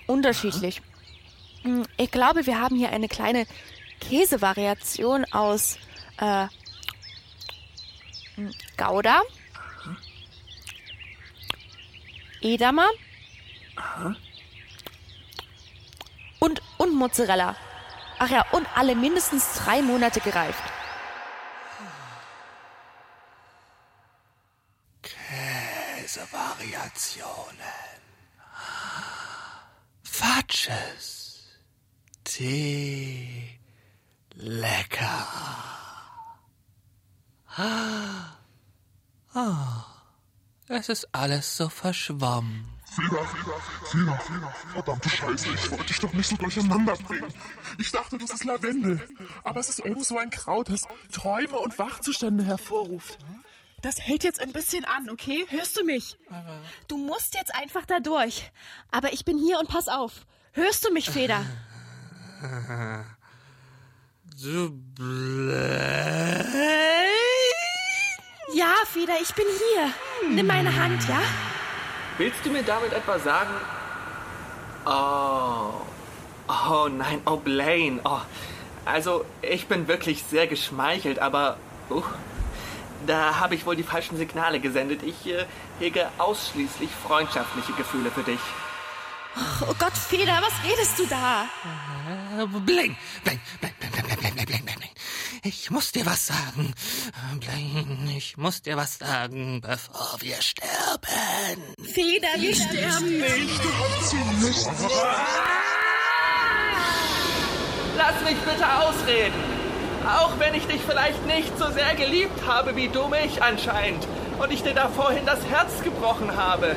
unterschiedlich. 0.08 0.82
Ich 1.98 2.12
glaube, 2.12 2.45
wir 2.45 2.60
haben 2.60 2.78
hier 2.78 2.89
eine 2.91 3.08
kleine 3.08 3.45
Käsevariation 3.99 5.25
aus 5.31 5.77
äh, 6.17 6.45
mm, 8.38 8.51
Gouda, 8.77 9.21
Edamer 12.41 12.89
und, 16.39 16.62
und 16.77 16.95
Mozzarella. 16.95 17.55
Ach 18.19 18.29
ja, 18.29 18.45
und 18.51 18.67
alle 18.75 18.95
mindestens 18.95 19.53
drei 19.53 19.81
Monate 19.81 20.19
gereift. 20.19 20.63
Käsevariationen. 25.01 27.55
Fatsches. 30.03 31.45
Tee. 32.23 33.59
Lecker. 34.41 35.28
Ah, 39.34 39.86
es 40.69 40.88
ist 40.88 41.10
alles 41.12 41.58
so 41.58 41.67
verschwommen. 41.67 42.65
Fehler, 42.86 43.25
Fehler, 43.91 44.17
Fehler. 44.19 44.54
Verdammte 44.71 45.10
Scheiße, 45.10 45.49
ich 45.49 45.71
wollte 45.71 45.84
dich 45.88 45.99
doch 45.99 46.13
nicht 46.13 46.30
so 46.30 46.38
durcheinander 46.38 46.95
bringen. 46.95 47.34
Ich 47.80 47.91
dachte, 47.91 48.17
das 48.17 48.30
ist 48.32 48.45
Lavendel. 48.45 49.06
Aber 49.43 49.60
es 49.60 49.67
ist 49.67 49.80
irgend 49.80 50.06
so 50.06 50.17
ein 50.17 50.30
Kraut, 50.30 50.69
das 50.69 50.88
Träume 51.12 51.60
und 51.60 51.78
Wachzustände 51.78 52.45
hervorruft. 52.45 53.17
Das 53.82 53.99
hält 53.99 54.23
jetzt 54.23 54.39
ein 54.39 54.54
bisschen 54.54 54.86
an, 54.86 55.10
okay? 55.10 55.45
Hörst 55.49 55.78
du 55.78 55.84
mich? 55.84 56.17
Du 56.88 56.97
musst 56.97 57.36
jetzt 57.36 57.54
einfach 57.54 57.86
da 57.86 57.99
durch. 57.99 58.49
Aber 58.89 59.12
ich 59.12 59.25
bin 59.25 59.38
hier 59.38 59.60
und 59.60 59.67
pass 59.67 59.89
auf. 59.89 60.25
Hörst 60.54 60.86
du 60.86 60.93
mich, 60.93 61.10
Feder? 61.10 61.45
Du 64.41 64.69
Blei. 64.95 66.45
Ja, 68.54 68.73
Feder, 68.86 69.15
ich 69.21 69.34
bin 69.34 69.45
hier. 69.45 69.91
Nimm 70.30 70.47
meine 70.47 70.73
Hand, 70.73 71.08
ja? 71.10 71.19
Willst 72.17 72.45
du 72.45 72.49
mir 72.49 72.63
damit 72.63 72.93
etwa 72.93 73.19
sagen? 73.19 73.49
Oh. 74.86 75.82
Oh 76.47 76.88
nein, 76.88 77.21
oh 77.25 77.36
Blaine. 77.36 77.99
Oh. 78.06 78.19
Also, 78.86 79.25
ich 79.41 79.67
bin 79.67 79.89
wirklich 79.89 80.23
sehr 80.23 80.47
geschmeichelt, 80.47 81.19
aber. 81.19 81.58
Uh, 81.89 82.04
Da 83.06 83.39
habe 83.39 83.56
ich 83.56 83.65
wohl 83.65 83.75
die 83.75 83.84
falschen 83.84 84.17
Signale 84.17 84.60
gesendet. 84.60 85.04
Ich 85.04 85.28
äh, 85.28 85.45
hege 85.80 86.08
ausschließlich 86.17 86.89
freundschaftliche 87.08 87.73
Gefühle 87.73 88.12
für 88.12 88.23
dich. 88.23 88.39
Oh 89.62 89.73
Gott, 89.78 89.93
Feder, 89.93 90.41
was 90.41 90.54
redest 90.69 90.97
du 90.99 91.06
da? 91.08 91.45
Blaine, 92.47 92.95
Blaine, 93.23 93.39
Blaine, 93.60 93.75
Blaine, 93.80 93.91
Blaine, 93.91 94.17
Blaine, 94.17 94.17
Blaine, 94.17 94.45
Blaine, 94.45 94.63
Blaine. 94.63 94.89
Ich 95.43 95.71
muss 95.71 95.91
dir 95.91 96.06
was 96.06 96.28
sagen. 96.28 96.73
Blaine, 97.39 98.17
ich 98.17 98.38
muss 98.38 98.62
dir 98.62 98.78
was 98.78 98.97
sagen, 98.97 99.62
bevor 99.62 100.17
wir 100.19 100.41
sterben. 100.41 101.63
Feder, 101.84 102.30
wir 102.38 102.56
sterben 102.56 103.19
nicht. 103.19 103.62
Lass 107.97 108.23
mich 108.23 108.38
bitte 108.38 108.80
ausreden. 108.80 109.60
Auch 110.08 110.39
wenn 110.39 110.54
ich 110.54 110.65
dich 110.65 110.82
vielleicht 110.88 111.25
nicht 111.25 111.58
so 111.58 111.69
sehr 111.71 111.93
geliebt 111.95 112.45
habe 112.47 112.75
wie 112.75 112.88
du 112.88 113.08
mich 113.10 113.43
anscheinend 113.43 114.08
und 114.39 114.52
ich 114.52 114.63
dir 114.63 114.73
da 114.73 114.88
vorhin 114.88 115.25
das 115.25 115.45
Herz 115.45 115.84
gebrochen 115.84 116.36
habe, 116.36 116.75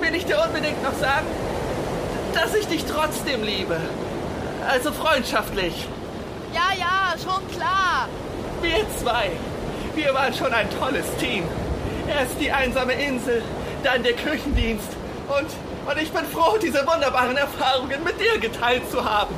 will 0.00 0.14
ich 0.14 0.24
dir 0.24 0.42
unbedingt 0.46 0.82
noch 0.82 0.94
sagen, 0.98 1.26
dass 2.32 2.54
ich 2.54 2.66
dich 2.66 2.84
trotzdem 2.84 3.42
liebe. 3.42 3.80
Also 4.68 4.92
freundschaftlich. 4.92 5.86
Ja, 6.52 6.72
ja, 6.78 7.18
schon 7.18 7.46
klar. 7.48 8.08
Wir 8.60 8.86
zwei, 8.98 9.30
wir 9.94 10.14
waren 10.14 10.34
schon 10.34 10.52
ein 10.52 10.68
tolles 10.78 11.06
Team. 11.16 11.44
Erst 12.08 12.40
die 12.40 12.50
einsame 12.50 12.92
Insel, 12.92 13.42
dann 13.82 14.02
der 14.02 14.14
Küchendienst 14.14 14.88
und, 15.28 15.90
und 15.90 16.02
ich 16.02 16.10
bin 16.12 16.24
froh, 16.26 16.58
diese 16.58 16.86
wunderbaren 16.86 17.36
Erfahrungen 17.36 18.02
mit 18.04 18.20
dir 18.20 18.38
geteilt 18.38 18.90
zu 18.90 19.04
haben. 19.04 19.34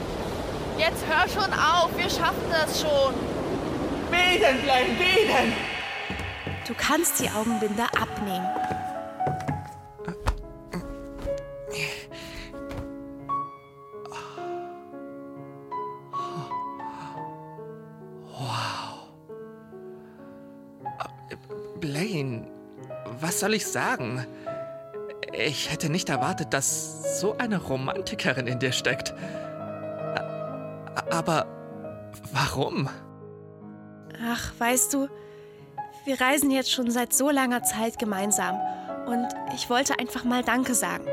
Jetzt 0.78 1.04
hör 1.06 1.28
schon 1.28 1.52
auf, 1.52 1.90
wir 1.96 2.08
schaffen 2.08 2.50
das 2.50 2.80
schon. 2.80 3.14
Wie 4.10 4.38
denn, 4.38 4.60
Blaine, 4.62 4.98
wie 4.98 5.26
denn? 5.26 5.52
Du 6.66 6.74
kannst 6.74 7.20
die 7.20 7.28
Augenbinder 7.28 7.86
abnehmen. 8.00 8.48
Blaine, 21.82 22.46
was 23.20 23.40
soll 23.40 23.54
ich 23.54 23.66
sagen? 23.66 24.24
Ich 25.32 25.70
hätte 25.70 25.90
nicht 25.90 26.08
erwartet, 26.08 26.54
dass 26.54 27.20
so 27.20 27.36
eine 27.38 27.58
Romantikerin 27.58 28.46
in 28.46 28.60
dir 28.60 28.70
steckt. 28.70 29.12
Aber 31.10 31.46
warum? 32.32 32.88
Ach, 34.24 34.52
weißt 34.58 34.94
du, 34.94 35.08
wir 36.04 36.20
reisen 36.20 36.52
jetzt 36.52 36.70
schon 36.70 36.88
seit 36.90 37.12
so 37.12 37.30
langer 37.30 37.64
Zeit 37.64 37.98
gemeinsam 37.98 38.60
und 39.06 39.26
ich 39.54 39.68
wollte 39.68 39.98
einfach 39.98 40.22
mal 40.22 40.44
Danke 40.44 40.76
sagen. 40.76 41.06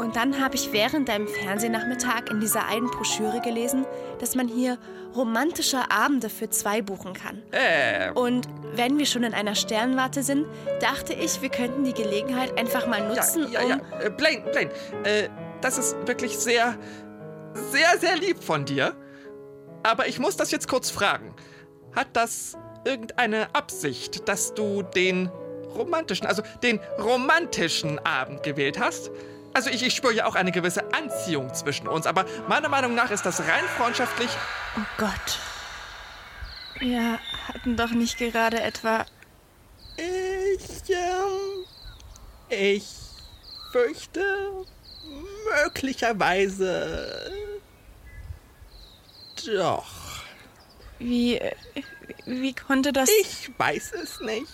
Und 0.00 0.16
dann 0.16 0.42
habe 0.42 0.54
ich 0.54 0.72
während 0.72 1.10
deinem 1.10 1.28
Fernsehnachmittag 1.28 2.30
in 2.30 2.40
dieser 2.40 2.66
einen 2.66 2.86
Broschüre 2.86 3.42
gelesen, 3.42 3.84
dass 4.18 4.34
man 4.34 4.48
hier 4.48 4.78
romantische 5.14 5.90
Abende 5.90 6.30
für 6.30 6.48
zwei 6.48 6.80
buchen 6.80 7.12
kann. 7.12 7.42
Äh, 7.50 8.10
Und 8.12 8.48
wenn 8.76 8.96
wir 8.96 9.04
schon 9.04 9.24
in 9.24 9.34
einer 9.34 9.54
Sternwarte 9.54 10.22
sind, 10.22 10.46
dachte 10.80 11.12
ich, 11.12 11.42
wir 11.42 11.50
könnten 11.50 11.84
die 11.84 11.92
Gelegenheit 11.92 12.58
einfach 12.58 12.86
mal 12.86 13.00
ja, 13.00 13.08
nutzen, 13.08 13.52
ja, 13.52 13.60
ja. 13.60 13.74
um... 13.74 13.82
Äh, 14.00 14.08
Blaine, 14.08 14.40
Blaine, 14.50 14.70
äh, 15.04 15.28
das 15.60 15.76
ist 15.76 15.94
wirklich 16.06 16.38
sehr, 16.38 16.78
sehr, 17.70 17.98
sehr 17.98 18.16
lieb 18.16 18.42
von 18.42 18.64
dir. 18.64 18.94
Aber 19.82 20.08
ich 20.08 20.18
muss 20.18 20.34
das 20.34 20.50
jetzt 20.50 20.66
kurz 20.66 20.88
fragen. 20.88 21.34
Hat 21.94 22.08
das 22.14 22.56
irgendeine 22.86 23.54
Absicht, 23.54 24.26
dass 24.30 24.54
du 24.54 24.80
den 24.82 25.28
romantischen, 25.74 26.26
also 26.26 26.42
den 26.62 26.80
romantischen 26.98 27.98
Abend 27.98 28.42
gewählt 28.42 28.80
hast? 28.80 29.10
Also 29.52 29.70
ich, 29.70 29.82
ich 29.82 29.94
spüre 29.94 30.14
ja 30.14 30.26
auch 30.26 30.36
eine 30.36 30.52
gewisse 30.52 30.92
Anziehung 30.94 31.52
zwischen 31.54 31.88
uns, 31.88 32.06
aber 32.06 32.24
meiner 32.48 32.68
Meinung 32.68 32.94
nach 32.94 33.10
ist 33.10 33.26
das 33.26 33.40
rein 33.40 33.64
freundschaftlich. 33.76 34.30
Oh 34.76 34.82
Gott. 34.96 35.38
Wir 36.78 37.18
hatten 37.48 37.76
doch 37.76 37.90
nicht 37.90 38.18
gerade 38.18 38.60
etwa... 38.60 39.04
Ich, 39.96 40.88
ähm, 40.90 41.66
ich 42.48 42.86
fürchte, 43.72 44.24
möglicherweise 45.64 47.32
doch. 49.46 49.86
Wie... 50.98 51.40
Wie 52.26 52.54
konnte 52.54 52.92
das... 52.92 53.08
Ich 53.20 53.50
weiß 53.58 53.92
es 53.92 54.20
nicht. 54.20 54.46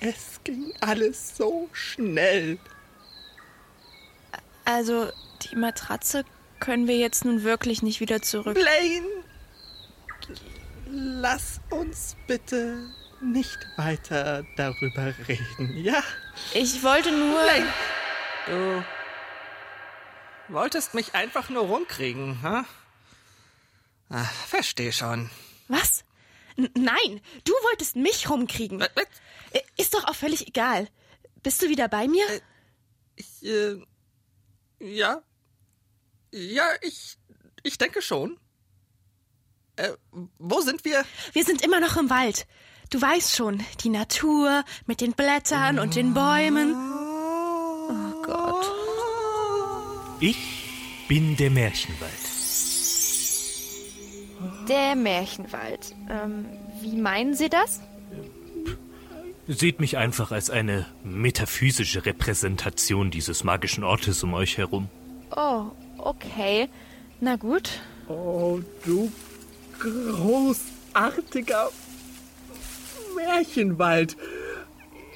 Es 0.00 0.40
ging 0.44 0.72
alles 0.80 1.36
so 1.36 1.68
schnell. 1.72 2.58
Also, 4.68 5.10
die 5.42 5.56
Matratze 5.56 6.24
können 6.60 6.86
wir 6.88 6.98
jetzt 6.98 7.24
nun 7.24 7.42
wirklich 7.42 7.80
nicht 7.80 8.00
wieder 8.00 8.20
zurück. 8.20 8.52
Blaine, 8.54 9.06
lass 10.90 11.60
uns 11.70 12.16
bitte 12.26 12.90
nicht 13.22 13.56
weiter 13.78 14.44
darüber 14.58 15.14
reden, 15.26 15.74
ja? 15.82 16.02
Ich 16.52 16.82
wollte 16.82 17.10
nur. 17.12 17.40
Blaine, 17.42 17.72
du 20.46 20.52
wolltest 20.54 20.92
mich 20.92 21.14
einfach 21.14 21.48
nur 21.48 21.62
rumkriegen, 21.64 22.42
ha? 22.42 22.66
Ah, 24.10 24.24
versteh 24.46 24.92
schon. 24.92 25.30
Was? 25.68 26.04
N 26.58 26.68
nein, 26.74 27.22
du 27.44 27.52
wolltest 27.70 27.96
mich 27.96 28.28
rumkriegen. 28.28 28.82
Äh, 28.82 28.88
Äh, 29.52 29.60
Ist 29.78 29.94
doch 29.94 30.04
auch 30.04 30.14
völlig 30.14 30.46
egal. 30.46 30.88
Bist 31.42 31.62
du 31.62 31.70
wieder 31.70 31.88
bei 31.88 32.06
mir? 32.06 32.26
Ich, 33.16 33.42
äh, 33.48 33.80
ja. 34.80 35.22
Ja, 36.32 36.66
ich, 36.82 37.18
ich 37.62 37.78
denke 37.78 38.02
schon. 38.02 38.38
Äh, 39.76 39.92
wo 40.38 40.60
sind 40.60 40.84
wir? 40.84 41.04
Wir 41.32 41.44
sind 41.44 41.62
immer 41.62 41.80
noch 41.80 41.96
im 41.96 42.10
Wald. 42.10 42.46
Du 42.90 43.00
weißt 43.00 43.36
schon, 43.36 43.64
die 43.82 43.90
Natur 43.90 44.64
mit 44.86 45.00
den 45.00 45.12
Blättern 45.12 45.78
und 45.78 45.94
den 45.94 46.14
Bäumen. 46.14 46.74
Oh 46.74 48.22
Gott. 48.22 48.66
Ich 50.20 51.04
bin 51.06 51.36
der 51.36 51.50
Märchenwald. 51.50 52.12
Der 54.68 54.96
Märchenwald. 54.96 55.94
Ähm, 56.10 56.46
wie 56.80 56.96
meinen 56.96 57.34
Sie 57.34 57.48
das? 57.48 57.80
Seht 59.50 59.80
mich 59.80 59.96
einfach 59.96 60.30
als 60.30 60.50
eine 60.50 60.84
metaphysische 61.02 62.04
Repräsentation 62.04 63.10
dieses 63.10 63.44
magischen 63.44 63.82
Ortes 63.82 64.22
um 64.22 64.34
euch 64.34 64.58
herum. 64.58 64.88
Oh, 65.34 65.70
okay. 65.96 66.68
Na 67.20 67.36
gut. 67.36 67.80
Oh, 68.08 68.60
du 68.84 69.10
großartiger 69.78 71.70
Märchenwald. 73.16 74.18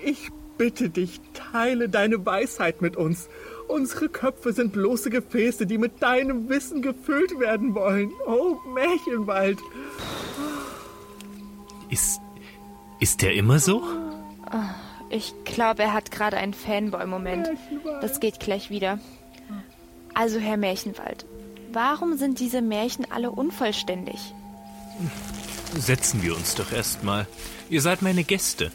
Ich 0.03 0.31
bitte 0.57 0.89
dich, 0.89 1.21
teile 1.35 1.91
deine 1.91 2.25
Weisheit 2.25 2.81
mit 2.81 2.97
uns. 2.97 3.29
Unsere 3.69 4.09
Köpfe 4.09 4.55
sind 4.55 4.73
bloße 4.73 5.11
Gefäße, 5.11 5.67
die 5.67 5.77
mit 5.77 6.03
deinem 6.03 6.49
Wissen 6.49 6.81
gefüllt 6.81 7.39
werden 7.39 7.75
wollen. 7.75 8.11
Oh, 8.27 8.57
Märchenwald. 8.73 9.59
Ist. 11.91 12.19
Ist 12.99 13.21
der 13.21 13.35
immer 13.35 13.59
so? 13.59 13.83
Ich 15.11 15.35
glaube, 15.45 15.83
er 15.83 15.93
hat 15.93 16.11
gerade 16.11 16.37
einen 16.37 16.55
Fanboy-Moment. 16.55 17.51
Das 18.01 18.21
geht 18.21 18.41
gleich 18.41 18.71
wieder. 18.71 18.99
Also, 20.15 20.39
Herr 20.39 20.57
Märchenwald, 20.57 21.25
warum 21.73 22.17
sind 22.17 22.39
diese 22.39 22.63
Märchen 22.63 23.11
alle 23.11 23.31
unvollständig? 23.31 24.19
Setzen 25.75 26.23
wir 26.23 26.37
uns 26.37 26.55
doch 26.55 26.73
erstmal. 26.73 27.27
Ihr 27.71 27.81
seid 27.81 28.03
meine 28.03 28.25
Gäste. 28.25 28.71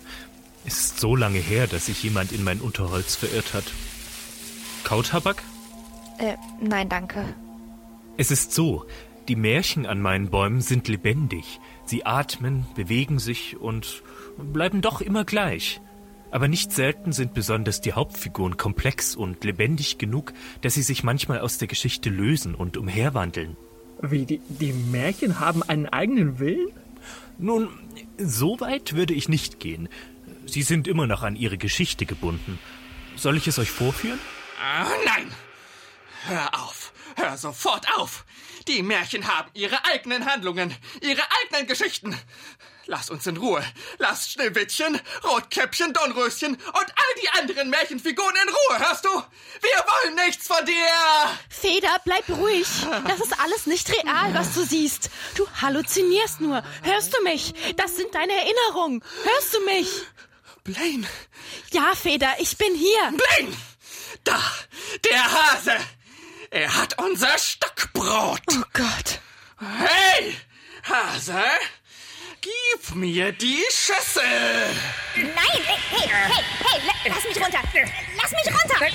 Es 0.66 0.82
ist 0.82 1.00
so 1.00 1.16
lange 1.16 1.40
her, 1.40 1.68
dass 1.68 1.86
sich 1.86 2.04
jemand 2.04 2.32
in 2.32 2.44
mein 2.44 2.60
Unterholz 2.60 3.16
verirrt 3.16 3.54
hat. 3.54 3.64
Kautabak? 4.84 5.44
Äh, 6.18 6.36
nein, 6.60 6.90
danke. 6.90 7.24
Es 8.18 8.32
ist 8.32 8.54
so, 8.54 8.86
die 9.28 9.36
Märchen 9.36 9.86
an 9.86 10.02
meinen 10.02 10.30
Bäumen 10.30 10.62
sind 10.62 10.88
lebendig. 10.88 11.60
Sie 11.86 12.06
atmen, 12.06 12.66
bewegen 12.76 13.20
sich 13.20 13.58
und 13.58 14.02
bleiben 14.38 14.82
doch 14.82 15.02
immer 15.02 15.26
gleich. 15.26 15.82
Aber 16.30 16.48
nicht 16.48 16.72
selten 16.72 17.14
sind 17.14 17.34
besonders 17.34 17.82
die 17.82 17.94
Hauptfiguren 17.94 18.58
komplex 18.58 19.16
und 19.16 19.44
lebendig 19.44 19.98
genug, 19.98 20.34
dass 20.62 20.74
sie 20.74 20.84
sich 20.84 21.04
manchmal 21.04 21.40
aus 21.40 21.58
der 21.58 21.68
Geschichte 21.68 22.10
lösen 22.10 22.54
und 22.54 22.76
umherwandeln. 22.78 23.56
Wie, 24.02 24.26
die, 24.26 24.40
die 24.48 24.74
Märchen 24.74 25.40
haben 25.40 25.64
einen 25.64 25.88
eigenen 25.88 26.40
Willen? 26.40 26.68
Nun, 27.38 27.70
so 28.18 28.60
weit 28.60 28.94
würde 28.94 29.14
ich 29.14 29.30
nicht 29.30 29.60
gehen. 29.60 29.90
Sie 30.46 30.64
sind 30.64 30.88
immer 30.88 31.08
noch 31.08 31.24
an 31.24 31.36
ihre 31.36 31.58
Geschichte 31.58 32.06
gebunden. 32.06 32.60
Soll 33.16 33.38
ich 33.38 33.48
es 33.48 33.60
euch 33.60 33.72
vorführen? 33.72 34.20
Ah, 34.62 34.88
nein! 35.06 35.28
Hör 36.26 36.54
auf! 36.54 36.92
Hör 37.16 37.38
sofort 37.38 37.86
auf! 37.98 38.26
Die 38.68 38.84
Märchen 38.84 39.28
haben 39.28 39.50
ihre 39.54 39.86
eigenen 39.86 40.26
Handlungen, 40.26 40.76
ihre 41.02 41.22
eigenen 41.42 41.68
Geschichten. 41.68 42.20
Lass 42.86 43.10
uns 43.10 43.28
in 43.28 43.38
Ruhe. 43.38 43.64
Lass 43.98 44.32
Schneewittchen, 44.32 45.00
Rotkäppchen, 45.24 45.94
Dornröschen 45.94 46.56
und 46.56 46.76
all 46.76 47.22
die 47.22 47.30
anderen 47.40 47.70
Märchenfiguren 47.70 48.36
in 48.36 48.50
Ruhe, 48.50 48.80
hörst 48.88 49.04
du? 49.06 49.10
Wir 49.10 49.86
wollen 49.86 50.16
nichts 50.26 50.48
von 50.48 50.66
dir! 50.66 50.74
Feder, 51.50 51.96
bleib 52.06 52.28
ruhig. 52.30 52.68
Das 53.08 53.20
ist 53.20 53.38
alles 53.40 53.66
nicht 53.66 53.90
real, 53.90 54.34
was 54.34 54.54
du 54.54 54.64
siehst. 54.64 55.10
Du 55.36 55.46
halluzinierst 55.62 56.40
nur. 56.40 56.64
Hörst 56.84 57.14
du 57.14 57.24
mich? 57.24 57.54
Das 57.76 57.96
sind 57.98 58.16
deine 58.16 58.34
Erinnerungen. 58.34 59.04
Hörst 59.24 59.54
du 59.54 59.60
mich? 59.66 59.90
Blaine. 60.64 61.08
Ja, 61.72 61.94
Feder, 61.94 62.36
ich 62.40 62.58
bin 62.58 62.74
hier. 62.74 63.12
Blaine! 63.12 63.56
Da! 64.24 64.40
Der 65.04 65.24
Hase! 65.32 65.78
Er 66.58 66.76
hat 66.76 66.98
unser 66.98 67.38
Stockbrot! 67.38 68.42
Oh 68.50 68.64
Gott. 68.74 69.20
Hey! 69.60 70.36
Hase! 70.82 71.44
Gib 72.42 72.96
mir 72.96 73.32
die 73.32 73.64
Schüssel! 73.70 74.24
Nein! 75.18 75.36
Hey, 75.36 75.78
hey, 75.92 76.10
hey, 76.10 76.44
hey, 76.66 76.82
la- 76.88 77.14
lass 77.14 77.24
mich 77.26 77.38
runter! 77.40 77.60
Lass 78.20 78.32
mich 78.32 78.48
runter! 78.48 78.88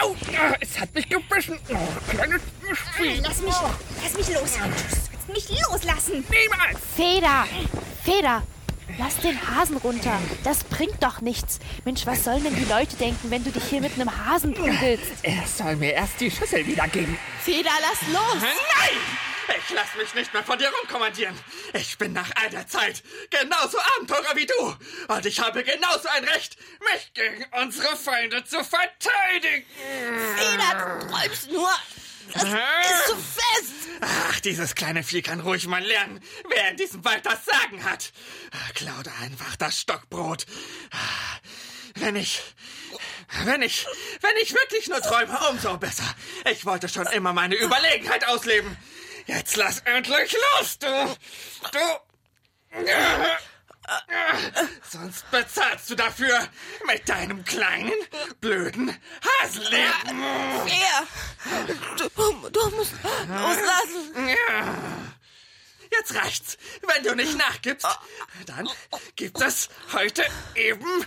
Au, 0.00 0.16
ah, 0.38 0.54
es 0.60 0.80
hat 0.80 0.94
mich 0.94 1.10
gebissen. 1.10 1.58
Oh, 1.68 2.10
kleines 2.10 2.40
Spiel. 2.94 3.20
Lass 3.22 3.42
mich, 3.42 3.54
lass 4.02 4.14
mich 4.14 4.28
los! 4.28 4.52
Du 4.54 5.28
sollst 5.28 5.28
mich 5.28 5.60
loslassen! 5.60 6.24
Niemals! 6.30 6.78
Feder! 6.96 7.46
Feder! 8.02 8.42
Lass 8.98 9.16
den 9.18 9.38
Hasen 9.48 9.76
runter. 9.76 10.18
Das 10.44 10.64
bringt 10.64 11.02
doch 11.02 11.20
nichts. 11.20 11.58
Mensch, 11.84 12.06
was 12.06 12.24
sollen 12.24 12.44
denn 12.44 12.54
die 12.54 12.64
Leute 12.64 12.96
denken, 12.96 13.30
wenn 13.30 13.44
du 13.44 13.50
dich 13.50 13.64
hier 13.64 13.80
mit 13.80 13.94
einem 13.94 14.10
Hasen 14.26 14.54
prügelst? 14.54 15.12
Er 15.22 15.46
soll 15.46 15.76
mir 15.76 15.92
erst 15.92 16.20
die 16.20 16.30
Schüssel 16.30 16.66
wiedergeben. 16.66 17.16
Feder, 17.42 17.70
lass 17.80 18.12
los. 18.12 18.40
Nein! 18.40 19.30
Ich 19.58 19.74
lass 19.74 19.96
mich 19.96 20.14
nicht 20.14 20.32
mehr 20.32 20.44
von 20.44 20.58
dir 20.58 20.70
rumkommandieren. 20.80 21.36
Ich 21.74 21.98
bin 21.98 22.12
nach 22.12 22.30
all 22.36 22.50
der 22.50 22.68
Zeit 22.68 23.02
genauso 23.30 23.78
Abenteurer 23.96 24.36
wie 24.36 24.46
du. 24.46 24.76
Und 25.12 25.26
ich 25.26 25.40
habe 25.40 25.64
genauso 25.64 26.08
ein 26.08 26.24
Recht, 26.24 26.56
mich 26.92 27.12
gegen 27.14 27.44
unsere 27.60 27.96
Feinde 27.96 28.44
zu 28.44 28.62
verteidigen. 28.62 29.66
Feder, 30.36 30.98
du 31.00 31.06
träumst 31.08 31.50
nur. 31.50 31.70
Das 32.32 32.44
ist 32.44 33.06
zu 33.06 33.16
fest. 33.16 33.74
Ach, 34.00 34.40
dieses 34.40 34.74
kleine 34.74 35.02
Vieh 35.02 35.22
kann 35.22 35.40
ruhig 35.40 35.66
mal 35.66 35.82
lernen, 35.82 36.20
wer 36.48 36.70
in 36.70 36.76
diesem 36.76 37.04
Wald 37.04 37.26
das 37.26 37.44
Sagen 37.44 37.84
hat. 37.84 38.12
Klau 38.74 39.02
dir 39.02 39.12
einfach 39.22 39.56
das 39.56 39.78
Stockbrot. 39.80 40.46
Wenn 41.96 42.16
ich, 42.16 42.40
wenn 43.44 43.62
ich, 43.62 43.86
wenn 44.20 44.36
ich 44.42 44.54
wirklich 44.54 44.88
nur 44.88 45.00
träume, 45.00 45.38
umso 45.50 45.76
besser. 45.76 46.04
Ich 46.50 46.64
wollte 46.64 46.88
schon 46.88 47.06
immer 47.08 47.32
meine 47.32 47.56
Überlegenheit 47.56 48.26
ausleben. 48.26 48.76
Jetzt 49.26 49.56
lass 49.56 49.80
endlich 49.80 50.32
los, 50.32 50.78
du, 50.78 51.16
du. 51.72 51.78
Sonst 54.88 55.30
bezahlst 55.30 55.90
du 55.90 55.94
dafür 55.94 56.48
mit 56.86 57.08
deinem 57.08 57.44
kleinen, 57.44 57.92
blöden 58.40 58.96
Hasenleben. 59.42 60.22
Fair. 60.66 61.06
Du, 61.96 62.08
du 62.50 62.70
musst 62.76 62.94
loslassen. 63.28 64.28
Ja. 64.28 64.76
Jetzt 65.92 66.14
reicht's. 66.14 66.56
Wenn 66.82 67.02
du 67.02 67.14
nicht 67.14 67.36
nachgibst, 67.36 67.86
dann 68.46 68.68
gibt 69.16 69.40
es 69.40 69.68
heute 69.92 70.24
eben 70.54 71.06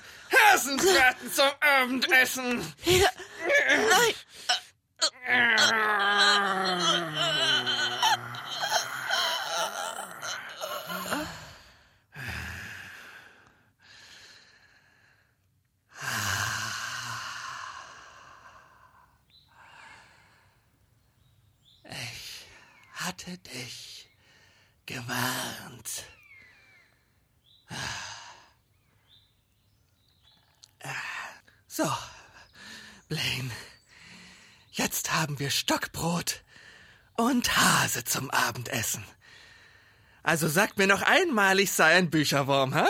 Hasenbraten 0.52 1.32
zum 1.32 1.50
Abendessen. 1.60 2.74
Feder, 2.78 3.12
nein. 3.90 4.16
Hatte 23.26 23.38
dich 23.38 24.10
gewarnt. 24.86 26.04
So, 31.68 31.90
Blaine. 33.08 33.52
Jetzt 34.72 35.14
haben 35.14 35.40
wir 35.40 35.50
Stockbrot 35.50 36.44
und 37.16 37.56
Hase 37.56 38.04
zum 38.04 38.30
Abendessen. 38.32 39.04
Also 40.24 40.48
sag 40.48 40.78
mir 40.78 40.88
noch 40.88 41.02
einmal, 41.02 41.60
ich 41.60 41.72
sei 41.72 41.96
ein 41.96 42.10
Bücherwurm, 42.10 42.74
hä? 42.76 42.86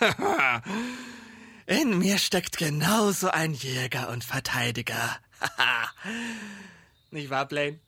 In 1.66 1.98
mir 1.98 2.18
steckt 2.18 2.58
genauso 2.58 3.28
ein 3.28 3.54
Jäger 3.54 4.08
und 4.08 4.24
Verteidiger. 4.24 5.18
Nicht 7.10 7.30
wahr, 7.30 7.46
Blaine? 7.46 7.80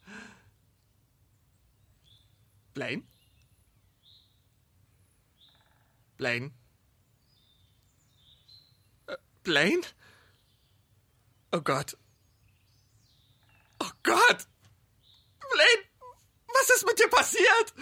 Blaine? 2.78 3.02
Blaine? 6.16 6.52
Äh, 9.08 9.16
Blaine? 9.42 9.82
Oh 11.50 11.60
Gott. 11.60 11.96
Oh 13.80 13.90
Gott! 14.04 14.46
Blaine, 15.40 15.84
was 16.46 16.70
ist 16.70 16.86
mit 16.86 17.00
dir 17.00 17.08
passiert? 17.08 17.74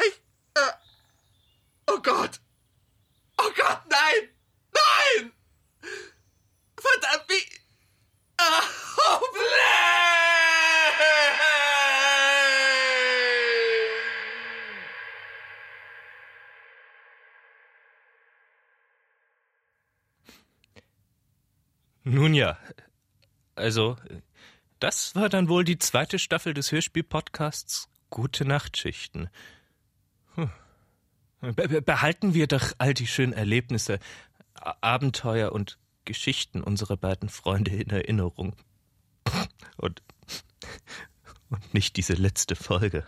Ich. 0.00 0.22
Äh, 0.54 0.72
oh 1.88 2.00
Gott! 2.00 2.40
Oh 3.36 3.52
Gott, 3.54 3.82
nein! 3.90 4.30
Nein! 4.72 5.32
Verdammt, 6.74 7.28
wie. 7.28 7.60
Ah, 8.38 8.62
Oh, 8.96 9.20
Blaine! 9.30 9.67
Nun 22.08 22.32
ja, 22.32 22.56
also, 23.54 23.98
das 24.80 25.14
war 25.14 25.28
dann 25.28 25.50
wohl 25.50 25.62
die 25.62 25.78
zweite 25.78 26.18
Staffel 26.18 26.54
des 26.54 26.72
Hörspiel-Podcasts 26.72 27.90
Gute 28.08 28.46
Nachtschichten. 28.46 29.28
Be 30.34 31.68
be 31.68 31.82
behalten 31.82 32.32
wir 32.32 32.46
doch 32.46 32.72
all 32.78 32.94
die 32.94 33.06
schönen 33.06 33.34
Erlebnisse, 33.34 33.98
Abenteuer 34.54 35.52
und 35.52 35.78
Geschichten 36.06 36.62
unserer 36.62 36.96
beiden 36.96 37.28
Freunde 37.28 37.72
in 37.72 37.90
Erinnerung. 37.90 38.56
Und, 39.76 40.02
und 41.50 41.74
nicht 41.74 41.98
diese 41.98 42.14
letzte 42.14 42.56
Folge. 42.56 43.04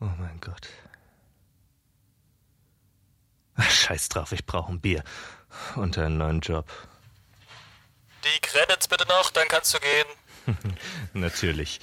Oh 0.00 0.10
mein 0.18 0.40
Gott. 0.40 0.68
Ach, 3.54 3.70
scheiß 3.70 4.08
drauf, 4.08 4.32
ich 4.32 4.44
brauche 4.44 4.72
ein 4.72 4.80
Bier 4.80 5.04
und 5.76 5.98
einen 5.98 6.18
neuen 6.18 6.40
Job. 6.40 6.66
Die 8.24 8.40
Credits 8.40 8.88
bitte 8.88 9.06
noch, 9.08 9.30
dann 9.30 9.48
kannst 9.48 9.74
du 9.74 9.78
gehen. 9.78 10.58
Natürlich. 11.14 11.80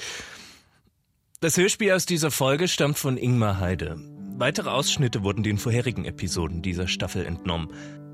Das 1.41 1.58
Hörspiel 1.58 1.91
aus 1.91 2.06
dieser 2.06 2.32
Folge 2.32 2.67
stammt 2.67 2.97
von 2.97 3.17
Ingmar 3.17 3.60
Heide. 3.60 3.97
Weitere 4.38 4.69
Ausschnitte 4.69 5.23
wurden 5.23 5.43
den 5.43 5.58
vorherigen 5.58 6.06
Episoden 6.06 6.62
dieser 6.62 6.88
Staffel 6.88 7.25
entnommen. 7.25 7.71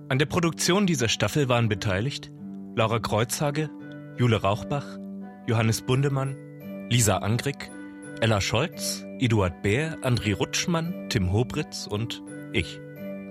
An 0.10 0.20
der 0.20 0.26
Produktion 0.26 0.86
dieser 0.86 1.08
Staffel 1.08 1.50
waren 1.50 1.70
beteiligt 1.70 2.32
Laura 2.76 3.00
Kreuzhage, 3.00 3.70
Jule 4.18 4.42
Rauchbach, 4.42 4.86
Johannes 5.48 5.82
Bundemann, 5.82 6.36
Lisa 6.90 7.18
Angrick, 7.18 7.72
Ella 8.20 8.42
Scholz, 8.42 9.04
Eduard 9.20 9.62
Bär, 9.62 9.98
André 10.04 10.36
Rutschmann, 10.36 11.10
Tim 11.10 11.32
Hobritz 11.32 11.88
und 11.88 12.22
ich, 12.54 12.80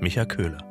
Micha 0.01 0.25
Köhler. 0.25 0.70